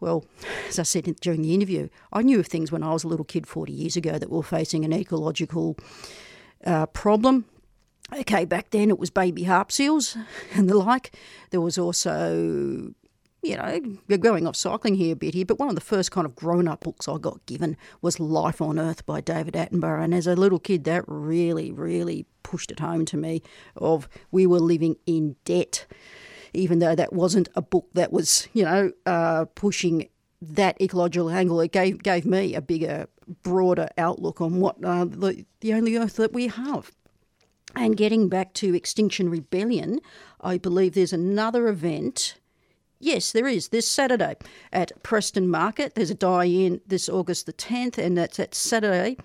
well, 0.00 0.24
as 0.68 0.78
I 0.78 0.82
said 0.82 1.04
during 1.20 1.42
the 1.42 1.54
interview, 1.54 1.88
I 2.12 2.22
knew 2.22 2.40
of 2.40 2.46
things 2.46 2.70
when 2.70 2.82
I 2.82 2.92
was 2.92 3.04
a 3.04 3.08
little 3.08 3.24
kid 3.24 3.46
40 3.46 3.72
years 3.72 3.96
ago 3.96 4.18
that 4.18 4.30
were 4.30 4.42
facing 4.42 4.84
an 4.84 4.92
ecological 4.92 5.76
uh, 6.64 6.86
problem. 6.86 7.46
Okay, 8.12 8.44
back 8.44 8.70
then 8.70 8.90
it 8.90 8.98
was 8.98 9.10
baby 9.10 9.44
harp 9.44 9.72
seals 9.72 10.16
and 10.54 10.68
the 10.68 10.76
like. 10.76 11.16
There 11.50 11.60
was 11.60 11.78
also 11.78 12.92
you 13.44 13.56
know, 13.56 13.80
we're 14.08 14.18
going 14.18 14.46
off 14.46 14.56
cycling 14.56 14.94
here 14.94 15.12
a 15.12 15.16
bit 15.16 15.34
here, 15.34 15.44
but 15.44 15.58
one 15.58 15.68
of 15.68 15.74
the 15.74 15.80
first 15.80 16.10
kind 16.10 16.26
of 16.26 16.34
grown 16.34 16.66
up 16.66 16.80
books 16.80 17.06
I 17.06 17.18
got 17.18 17.44
given 17.46 17.76
was 18.00 18.18
Life 18.18 18.60
on 18.60 18.78
Earth 18.78 19.04
by 19.04 19.20
David 19.20 19.54
Attenborough. 19.54 20.02
And 20.02 20.14
as 20.14 20.26
a 20.26 20.34
little 20.34 20.58
kid, 20.58 20.84
that 20.84 21.04
really, 21.06 21.70
really 21.70 22.26
pushed 22.42 22.70
it 22.70 22.80
home 22.80 23.04
to 23.06 23.16
me 23.16 23.42
of 23.76 24.08
we 24.30 24.46
were 24.46 24.60
living 24.60 24.96
in 25.06 25.36
debt, 25.44 25.86
even 26.52 26.78
though 26.78 26.94
that 26.94 27.12
wasn't 27.12 27.48
a 27.54 27.62
book 27.62 27.88
that 27.92 28.12
was, 28.12 28.48
you 28.52 28.64
know, 28.64 28.92
uh, 29.06 29.44
pushing 29.54 30.08
that 30.40 30.80
ecological 30.80 31.30
angle, 31.30 31.60
it 31.60 31.72
gave 31.72 32.02
gave 32.02 32.24
me 32.26 32.54
a 32.54 32.60
bigger, 32.60 33.06
broader 33.42 33.88
outlook 33.96 34.40
on 34.40 34.60
what 34.60 34.82
uh, 34.84 35.04
the 35.04 35.44
the 35.60 35.72
only 35.74 35.96
Earth 35.96 36.16
that 36.16 36.32
we 36.32 36.48
have. 36.48 36.90
And 37.76 37.96
getting 37.96 38.28
back 38.28 38.52
to 38.54 38.74
Extinction 38.74 39.28
Rebellion, 39.28 40.00
I 40.40 40.58
believe 40.58 40.94
there's 40.94 41.12
another 41.12 41.66
event. 41.68 42.36
Yes, 43.04 43.32
there 43.32 43.46
is. 43.46 43.68
This 43.68 43.86
Saturday 43.86 44.34
at 44.72 44.90
Preston 45.02 45.46
Market. 45.46 45.94
There's 45.94 46.08
a 46.08 46.14
die-in 46.14 46.80
this 46.86 47.06
August 47.06 47.44
the 47.44 47.52
10th, 47.52 47.98
and 47.98 48.16
that's 48.16 48.40
at 48.40 48.54
Saturday 48.54 49.18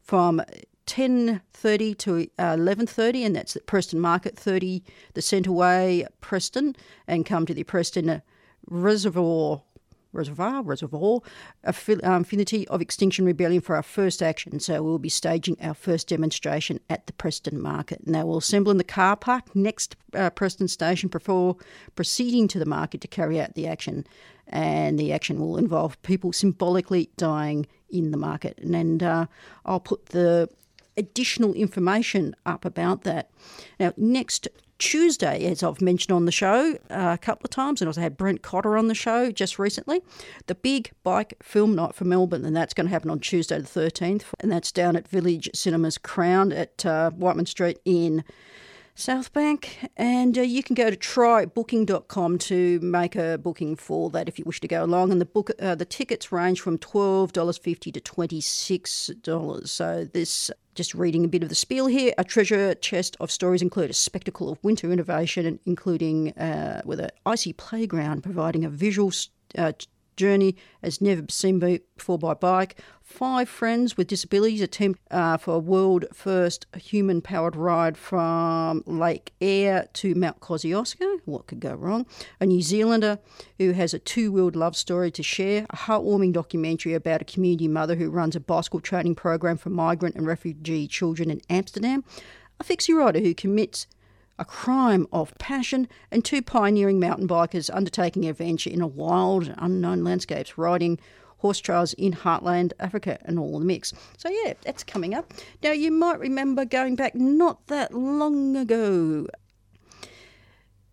from 0.00 0.40
10.30 0.86 1.98
to 1.98 2.30
uh, 2.38 2.56
11.30, 2.56 3.26
and 3.26 3.36
that's 3.36 3.54
at 3.54 3.66
Preston 3.66 4.00
Market, 4.00 4.38
30 4.38 4.82
the 5.12 5.20
Centre 5.20 5.52
Way, 5.52 6.06
Preston, 6.22 6.76
and 7.06 7.26
come 7.26 7.44
to 7.44 7.52
the 7.52 7.64
Preston 7.64 8.22
Reservoir 8.70 9.60
Reservoir, 10.16 10.62
Reservoir, 10.62 11.20
Affinity 11.64 12.66
of 12.68 12.80
Extinction 12.80 13.24
Rebellion 13.24 13.60
for 13.60 13.76
our 13.76 13.82
first 13.82 14.22
action. 14.22 14.58
So 14.60 14.82
we'll 14.82 14.98
be 14.98 15.08
staging 15.08 15.56
our 15.60 15.74
first 15.74 16.08
demonstration 16.08 16.80
at 16.88 17.06
the 17.06 17.12
Preston 17.12 17.60
Market. 17.60 18.06
Now 18.06 18.26
we'll 18.26 18.38
assemble 18.38 18.72
in 18.72 18.78
the 18.78 18.84
car 18.84 19.16
park 19.16 19.54
next 19.54 19.96
uh, 20.14 20.30
Preston 20.30 20.68
Station 20.68 21.08
before 21.08 21.56
proceeding 21.94 22.48
to 22.48 22.58
the 22.58 22.66
market 22.66 23.00
to 23.02 23.08
carry 23.08 23.40
out 23.40 23.54
the 23.54 23.66
action. 23.66 24.06
And 24.48 24.98
the 24.98 25.12
action 25.12 25.40
will 25.40 25.58
involve 25.58 26.00
people 26.02 26.32
symbolically 26.32 27.10
dying 27.16 27.66
in 27.90 28.10
the 28.10 28.16
market. 28.16 28.58
And, 28.58 28.74
and 28.74 29.02
uh, 29.02 29.26
I'll 29.64 29.80
put 29.80 30.06
the 30.06 30.48
additional 30.96 31.52
information 31.52 32.34
up 32.46 32.64
about 32.64 33.02
that. 33.02 33.30
Now, 33.78 33.92
next 33.96 34.48
Tuesday, 34.78 35.46
as 35.46 35.62
I've 35.62 35.80
mentioned 35.80 36.14
on 36.14 36.26
the 36.26 36.32
show 36.32 36.76
uh, 36.90 37.12
a 37.14 37.18
couple 37.18 37.46
of 37.46 37.50
times, 37.50 37.80
and 37.80 37.88
also 37.88 38.00
had 38.00 38.16
Brent 38.16 38.42
Cotter 38.42 38.76
on 38.76 38.88
the 38.88 38.94
show 38.94 39.30
just 39.30 39.58
recently, 39.58 40.02
the 40.46 40.54
big 40.54 40.90
bike 41.02 41.34
film 41.42 41.74
night 41.74 41.94
for 41.94 42.04
Melbourne, 42.04 42.44
and 42.44 42.54
that's 42.54 42.74
going 42.74 42.86
to 42.86 42.90
happen 42.90 43.10
on 43.10 43.20
Tuesday 43.20 43.58
the 43.58 43.64
13th, 43.64 44.24
and 44.40 44.52
that's 44.52 44.70
down 44.70 44.96
at 44.96 45.08
Village 45.08 45.48
Cinemas 45.54 45.98
Crown 45.98 46.52
at 46.52 46.84
uh, 46.84 47.10
Whiteman 47.10 47.46
Street 47.46 47.78
in 47.84 48.22
South 48.96 49.32
Bank. 49.32 49.78
And 49.96 50.36
uh, 50.36 50.40
you 50.40 50.62
can 50.62 50.74
go 50.74 50.90
to 50.90 50.96
trybooking.com 50.96 52.38
to 52.38 52.80
make 52.80 53.14
a 53.14 53.38
booking 53.38 53.76
for 53.76 54.10
that 54.10 54.28
if 54.28 54.38
you 54.38 54.44
wish 54.44 54.60
to 54.60 54.68
go 54.68 54.82
along. 54.82 55.12
And 55.12 55.20
the 55.20 55.26
book, 55.26 55.50
uh, 55.60 55.74
the 55.74 55.84
tickets 55.84 56.32
range 56.32 56.60
from 56.60 56.78
$12.50 56.78 57.92
to 57.92 58.00
$26. 58.00 59.68
So 59.68 60.04
this 60.12 60.50
just 60.74 60.94
reading 60.94 61.24
a 61.24 61.28
bit 61.28 61.42
of 61.42 61.48
the 61.48 61.54
spiel 61.54 61.86
here. 61.86 62.12
A 62.18 62.24
treasure 62.24 62.74
chest 62.74 63.16
of 63.20 63.30
stories 63.30 63.62
include 63.62 63.90
a 63.90 63.94
spectacle 63.94 64.50
of 64.50 64.62
winter 64.62 64.92
innovation, 64.92 65.58
including 65.66 66.32
uh, 66.32 66.82
with 66.84 67.00
an 67.00 67.10
icy 67.24 67.52
playground 67.52 68.22
providing 68.22 68.64
a 68.64 68.68
visual 68.68 69.12
uh, 69.56 69.72
journey 70.16 70.56
as 70.82 71.00
never 71.00 71.22
seen 71.28 71.58
before 71.58 72.18
by 72.18 72.34
bike. 72.34 72.80
Five 73.02 73.48
friends 73.48 73.96
with 73.96 74.08
disabilities 74.08 74.60
attempt 74.60 75.00
uh, 75.12 75.36
for 75.36 75.54
a 75.54 75.58
world 75.60 76.06
first 76.12 76.66
human 76.76 77.22
powered 77.22 77.54
ride 77.54 77.96
from 77.96 78.82
Lake 78.84 79.32
Eyre 79.40 79.86
to 79.94 80.14
Mount 80.16 80.40
Kosciuszko. 80.40 81.20
What 81.24 81.46
could 81.46 81.60
go 81.60 81.74
wrong? 81.74 82.04
A 82.40 82.46
New 82.46 82.60
Zealander 82.60 83.20
who 83.58 83.72
has 83.72 83.94
a 83.94 84.00
two 84.00 84.32
wheeled 84.32 84.56
love 84.56 84.76
story 84.76 85.10
to 85.12 85.22
share. 85.22 85.66
A 85.70 85.76
heartwarming 85.76 86.32
documentary 86.32 86.94
about 86.94 87.22
a 87.22 87.24
community 87.24 87.68
mother 87.68 87.94
who 87.94 88.10
runs 88.10 88.34
a 88.34 88.40
bicycle 88.40 88.80
training 88.80 89.14
program 89.14 89.56
for 89.56 89.70
migrant 89.70 90.16
and 90.16 90.26
refugee 90.26 90.88
children 90.88 91.30
in 91.30 91.40
Amsterdam. 91.48 92.02
A 92.58 92.64
fixie 92.64 92.92
rider 92.92 93.20
who 93.20 93.34
commits 93.34 93.86
a 94.38 94.44
crime 94.44 95.06
of 95.12 95.36
passion, 95.38 95.88
and 96.10 96.24
two 96.24 96.42
pioneering 96.42 97.00
mountain 97.00 97.26
bikers 97.26 97.70
undertaking 97.72 98.26
adventure 98.26 98.70
in 98.70 98.82
a 98.82 98.86
wild 98.86 99.54
unknown 99.58 100.04
landscapes, 100.04 100.58
riding 100.58 100.98
horse 101.38 101.60
trails 101.60 101.92
in 101.94 102.12
heartland 102.12 102.72
Africa 102.80 103.18
and 103.24 103.38
all 103.38 103.58
the 103.58 103.64
mix. 103.64 103.92
So 104.16 104.28
yeah, 104.28 104.54
that's 104.62 104.84
coming 104.84 105.14
up. 105.14 105.32
Now 105.62 105.72
you 105.72 105.90
might 105.90 106.18
remember 106.18 106.64
going 106.64 106.96
back 106.96 107.14
not 107.14 107.66
that 107.68 107.92
long 107.94 108.56
ago. 108.56 109.26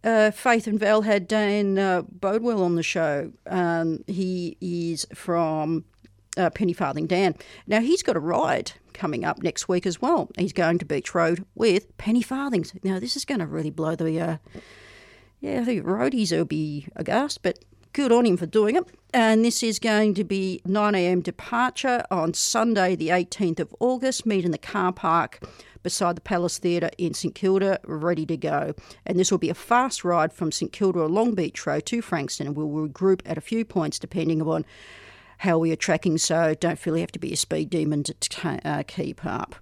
Uh, 0.03 0.31
Faith 0.31 0.67
and 0.67 0.79
Val 0.79 1.03
had 1.03 1.27
Dan 1.29 1.77
uh, 1.77 2.03
on 2.21 2.75
the 2.75 2.83
show. 2.83 3.31
Um, 3.47 4.03
he 4.05 4.57
is 4.59 5.07
from 5.13 5.85
uh, 6.37 6.49
Penny 6.49 6.73
Farthing 6.73 7.07
Dan. 7.07 7.35
Now 7.67 7.79
he's 7.79 8.03
got 8.03 8.17
a 8.17 8.19
ride 8.19 8.73
coming 8.93 9.25
up 9.25 9.41
next 9.41 9.67
week 9.67 9.85
as 9.85 10.01
well. 10.01 10.29
He's 10.37 10.53
going 10.53 10.79
to 10.79 10.85
Beach 10.85 11.13
Road 11.13 11.45
with 11.55 11.97
Penny 11.97 12.21
Farthings. 12.21 12.73
Now, 12.83 12.99
this 12.99 13.15
is 13.15 13.25
going 13.25 13.39
to 13.39 13.47
really 13.47 13.71
blow 13.71 13.95
the. 13.95 14.19
Uh, 14.19 14.37
yeah, 15.39 15.63
think 15.65 15.83
roadies 15.83 16.31
will 16.31 16.45
be 16.45 16.87
aghast, 16.95 17.43
but 17.43 17.59
good 17.91 18.11
on 18.11 18.25
him 18.25 18.37
for 18.37 18.45
doing 18.45 18.75
it. 18.75 18.87
And 19.13 19.43
this 19.43 19.61
is 19.61 19.77
going 19.77 20.13
to 20.15 20.23
be 20.23 20.61
9am 20.65 21.21
departure 21.21 22.03
on 22.09 22.33
Sunday, 22.33 22.95
the 22.95 23.09
18th 23.09 23.59
of 23.59 23.75
August. 23.79 24.25
Meet 24.25 24.45
in 24.45 24.51
the 24.51 24.57
car 24.57 24.91
park 24.91 25.39
beside 25.83 26.15
the 26.15 26.21
Palace 26.21 26.57
Theatre 26.57 26.89
in 26.97 27.13
St 27.13 27.35
Kilda, 27.35 27.79
ready 27.83 28.25
to 28.25 28.37
go. 28.37 28.73
And 29.05 29.19
this 29.19 29.29
will 29.29 29.37
be 29.37 29.49
a 29.49 29.53
fast 29.53 30.03
ride 30.03 30.33
from 30.33 30.51
St 30.51 30.71
Kilda 30.71 31.01
along 31.03 31.35
Beach 31.35 31.67
Road 31.67 31.85
to 31.87 32.01
Frankston, 32.01 32.53
we'll 32.53 32.67
regroup 32.87 33.21
at 33.25 33.37
a 33.37 33.41
few 33.41 33.65
points 33.65 33.99
depending 33.99 34.41
upon 34.41 34.65
how 35.43 35.57
we 35.57 35.73
are 35.73 35.77
tracking, 35.77 36.17
so 36.17 36.55
don't 36.55 36.79
feel 36.79 36.95
you 36.95 37.01
have 37.01 37.11
to 37.11 37.19
be 37.19 37.33
a 37.33 37.35
speed 37.35 37.69
demon 37.69 38.01
to 38.03 38.13
t- 38.13 38.59
uh, 38.63 38.81
keep 38.87 39.25
up. 39.25 39.55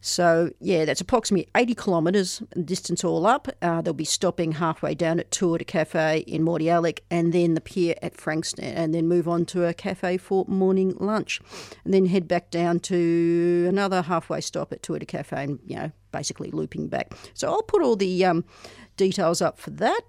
So, 0.00 0.50
yeah, 0.60 0.84
that's 0.84 1.00
approximately 1.00 1.48
80 1.56 1.76
kilometres 1.76 2.42
distance 2.64 3.04
all 3.04 3.24
up. 3.24 3.46
Uh, 3.62 3.80
they'll 3.80 3.94
be 3.94 4.04
stopping 4.04 4.52
halfway 4.52 4.92
down 4.94 5.20
at 5.20 5.30
Tour 5.30 5.58
de 5.58 5.64
Cafe 5.64 6.24
in 6.26 6.42
Mordialloc 6.44 6.98
and 7.12 7.32
then 7.32 7.54
the 7.54 7.60
pier 7.60 7.94
at 8.02 8.16
Frankston, 8.16 8.64
and 8.64 8.92
then 8.92 9.06
move 9.06 9.28
on 9.28 9.46
to 9.46 9.64
a 9.64 9.72
cafe 9.72 10.18
for 10.18 10.44
morning 10.48 10.96
lunch. 10.98 11.40
And 11.84 11.94
then 11.94 12.06
head 12.06 12.26
back 12.26 12.50
down 12.50 12.80
to 12.80 13.66
another 13.68 14.02
halfway 14.02 14.40
stop 14.40 14.72
at 14.72 14.82
Tour 14.82 14.98
de 14.98 15.06
Cafe 15.06 15.44
and, 15.44 15.60
you 15.64 15.76
know, 15.76 15.92
basically 16.10 16.50
looping 16.50 16.88
back. 16.88 17.14
So 17.34 17.50
I'll 17.50 17.62
put 17.62 17.82
all 17.82 17.94
the 17.94 18.24
um, 18.24 18.44
details 18.96 19.40
up 19.40 19.60
for 19.60 19.70
that. 19.70 20.02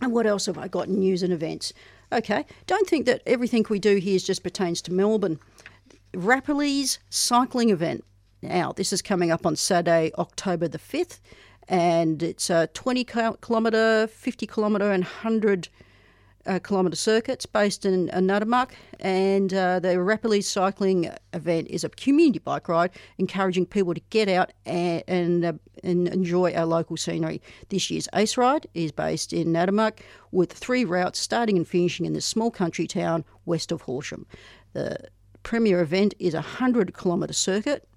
And 0.00 0.12
what 0.12 0.26
else 0.26 0.46
have 0.46 0.58
I 0.58 0.68
got 0.68 0.88
in 0.88 0.98
news 0.98 1.22
and 1.22 1.32
events? 1.32 1.72
Okay, 2.12 2.46
don't 2.66 2.88
think 2.88 3.04
that 3.06 3.22
everything 3.26 3.66
we 3.68 3.78
do 3.78 3.96
here 3.96 4.18
just 4.18 4.42
pertains 4.42 4.80
to 4.82 4.92
Melbourne. 4.92 5.40
Arapiles 6.14 6.98
cycling 7.10 7.70
event. 7.70 8.04
Now, 8.42 8.72
this 8.72 8.92
is 8.92 9.02
coming 9.02 9.30
up 9.30 9.44
on 9.44 9.56
Saturday, 9.56 10.12
October 10.16 10.68
the 10.68 10.78
5th, 10.78 11.18
and 11.68 12.22
it's 12.22 12.48
a 12.48 12.68
20 12.68 13.04
kilometre, 13.04 14.06
50 14.06 14.46
kilometre, 14.46 14.92
and 14.92 15.02
100 15.02 15.68
uh, 16.46 16.58
kilometre 16.58 16.96
circuits 16.96 17.46
based 17.46 17.84
in 17.84 18.10
uh, 18.10 18.18
Natimuk, 18.18 18.70
and 19.00 19.52
uh, 19.52 19.80
the 19.80 19.92
Arapiles 19.92 20.46
cycling 20.46 21.10
event 21.32 21.68
is 21.68 21.84
a 21.84 21.88
community 21.88 22.38
bike 22.38 22.68
ride, 22.68 22.90
encouraging 23.18 23.66
people 23.66 23.94
to 23.94 24.00
get 24.10 24.28
out 24.28 24.52
and 24.64 25.02
and, 25.08 25.44
uh, 25.44 25.52
and, 25.82 26.08
enjoy 26.08 26.52
our 26.54 26.66
local 26.66 26.96
scenery. 26.96 27.40
This 27.68 27.90
year's 27.90 28.08
Ace 28.14 28.36
Ride 28.36 28.66
is 28.74 28.92
based 28.92 29.32
in 29.32 29.48
Natimuk, 29.48 29.98
with 30.32 30.52
three 30.52 30.84
routes 30.84 31.18
starting 31.18 31.56
and 31.56 31.66
finishing 31.66 32.06
in 32.06 32.12
this 32.12 32.26
small 32.26 32.50
country 32.50 32.86
town 32.86 33.24
west 33.44 33.72
of 33.72 33.82
Horsham. 33.82 34.26
The 34.72 34.96
premier 35.42 35.80
event 35.80 36.14
is 36.18 36.34
a 36.34 36.38
100 36.38 36.96
kilometre 36.96 37.32
circuit 37.32 37.88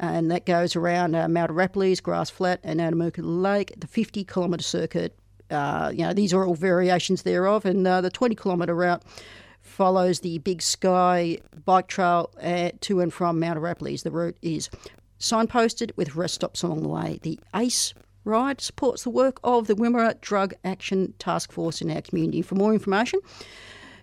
and 0.00 0.30
that 0.30 0.46
goes 0.46 0.76
around 0.76 1.14
uh, 1.14 1.28
Mount 1.28 1.50
Arapiles, 1.50 2.00
Grass 2.00 2.30
Flat, 2.30 2.60
and 2.62 2.80
Anamuka 2.80 3.20
Lake. 3.22 3.72
The 3.76 3.86
50 3.86 4.24
kilometre 4.24 4.62
circuit 4.62 5.18
uh, 5.50 5.90
you 5.94 6.04
know, 6.04 6.12
these 6.12 6.32
are 6.32 6.44
all 6.44 6.54
variations 6.54 7.22
thereof, 7.22 7.64
and 7.64 7.86
uh, 7.86 8.00
the 8.00 8.10
20 8.10 8.34
kilometre 8.34 8.74
route 8.74 9.02
follows 9.60 10.20
the 10.20 10.38
Big 10.38 10.62
Sky 10.62 11.38
bike 11.64 11.88
trail 11.88 12.30
at, 12.40 12.74
uh, 12.74 12.76
to 12.80 13.00
and 13.00 13.12
from 13.12 13.38
Mount 13.40 13.58
Arapiles. 13.58 14.02
The 14.02 14.10
route 14.10 14.36
is 14.42 14.70
signposted 15.18 15.92
with 15.96 16.16
rest 16.16 16.34
stops 16.34 16.62
along 16.62 16.82
the 16.82 16.88
way. 16.88 17.18
The 17.22 17.38
ACE 17.54 17.94
ride 18.24 18.60
supports 18.60 19.04
the 19.04 19.10
work 19.10 19.40
of 19.42 19.66
the 19.66 19.74
Wimmera 19.74 20.20
Drug 20.20 20.54
Action 20.64 21.14
Task 21.18 21.52
Force 21.52 21.80
in 21.80 21.90
our 21.90 22.02
community. 22.02 22.42
For 22.42 22.54
more 22.54 22.72
information, 22.72 23.20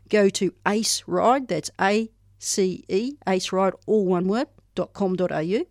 go 0.09 0.29
to 0.29 0.53
ACE 0.67 1.03
Ride, 1.07 1.47
that's 1.47 1.71
A 1.79 2.09
C 2.39 2.83
E, 2.87 3.13
ACE 3.27 3.51
Ride, 3.51 3.73
all 3.85 4.05
one 4.05 4.27
word, 4.27 4.47
dot 4.75 4.93
.com.au, 4.93 5.61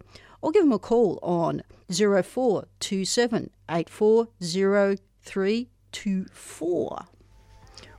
or 0.42 0.52
give 0.52 0.62
them 0.62 0.72
a 0.72 0.78
call 0.78 1.18
on 1.22 1.62
0427 1.90 3.50
840 3.70 5.02
three, 5.24 5.68
two, 5.92 6.26
four. 6.32 7.06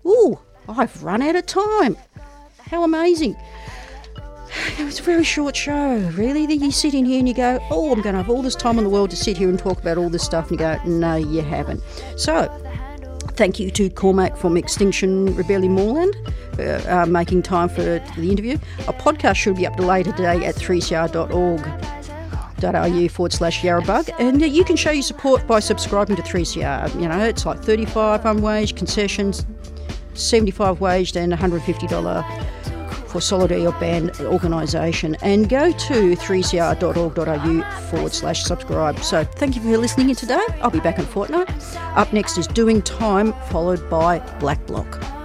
Ooh, 0.05 0.39
I've 0.69 1.03
run 1.03 1.21
out 1.21 1.35
of 1.35 1.45
time. 1.45 1.97
How 2.59 2.83
amazing. 2.83 3.35
It 4.79 4.85
was 4.85 4.99
a 4.99 5.03
very 5.03 5.25
short 5.25 5.53
show, 5.53 5.97
really. 6.13 6.45
Then 6.45 6.61
You 6.61 6.71
sit 6.71 6.93
in 6.93 7.03
here 7.03 7.19
and 7.19 7.27
you 7.27 7.33
go, 7.33 7.59
Oh, 7.69 7.91
I'm 7.91 8.01
going 8.01 8.13
to 8.13 8.21
have 8.21 8.29
all 8.29 8.41
this 8.41 8.55
time 8.55 8.77
in 8.77 8.85
the 8.85 8.89
world 8.89 9.09
to 9.09 9.15
sit 9.17 9.37
here 9.37 9.49
and 9.49 9.59
talk 9.59 9.81
about 9.81 9.97
all 9.97 10.09
this 10.09 10.23
stuff. 10.23 10.49
And 10.49 10.59
you 10.59 10.65
go, 10.65 10.79
No, 10.85 11.15
you 11.15 11.41
haven't. 11.41 11.81
So, 12.15 12.47
thank 13.31 13.59
you 13.59 13.69
to 13.71 13.89
Cormac 13.89 14.37
from 14.37 14.55
Extinction 14.55 15.35
Rebellion 15.35 15.73
Moreland 15.73 16.15
for 16.53 16.89
uh, 16.89 17.05
making 17.05 17.41
time 17.43 17.67
for 17.67 17.81
the 17.81 18.31
interview. 18.31 18.57
A 18.87 18.93
podcast 18.93 19.35
should 19.35 19.57
be 19.57 19.67
up 19.67 19.75
to 19.75 19.81
later 19.81 20.13
today 20.13 20.45
at 20.45 20.55
3cr.org 20.55 22.04
au 22.73 23.07
forward 23.09 23.33
slash 23.33 23.61
yarrabug. 23.61 24.09
And 24.17 24.41
uh, 24.41 24.45
you 24.45 24.63
can 24.63 24.75
show 24.75 24.91
your 24.91 25.03
support 25.03 25.45
by 25.45 25.59
subscribing 25.59 26.15
to 26.15 26.21
3CR. 26.21 26.99
You 26.99 27.07
know, 27.07 27.19
it's 27.19 27.45
like 27.45 27.61
35 27.61 28.25
unwaged 28.25 28.77
concessions. 28.77 29.45
75 30.13 30.79
waged 30.79 31.17
and 31.17 31.33
$150 31.33 33.05
for 33.15 33.21
Solidarity 33.21 33.65
of 33.65 33.79
Band 33.79 34.11
organisation 34.21 35.15
and 35.21 35.47
go 35.47 35.71
to 35.71 36.15
3cr.org.au 36.15 37.81
forward 37.89 38.13
slash 38.13 38.43
subscribe. 38.43 38.99
So 38.99 39.23
thank 39.23 39.55
you 39.55 39.61
for 39.61 39.77
listening 39.77 40.09
in 40.09 40.15
today. 40.15 40.45
I'll 40.61 40.69
be 40.69 40.79
back 40.79 40.99
in 40.99 41.05
fortnight. 41.05 41.49
Up 41.95 42.11
next 42.11 42.37
is 42.37 42.47
Doing 42.47 42.81
Time, 42.81 43.33
followed 43.49 43.89
by 43.89 44.19
Black 44.39 44.65
Bloc. 44.67 45.24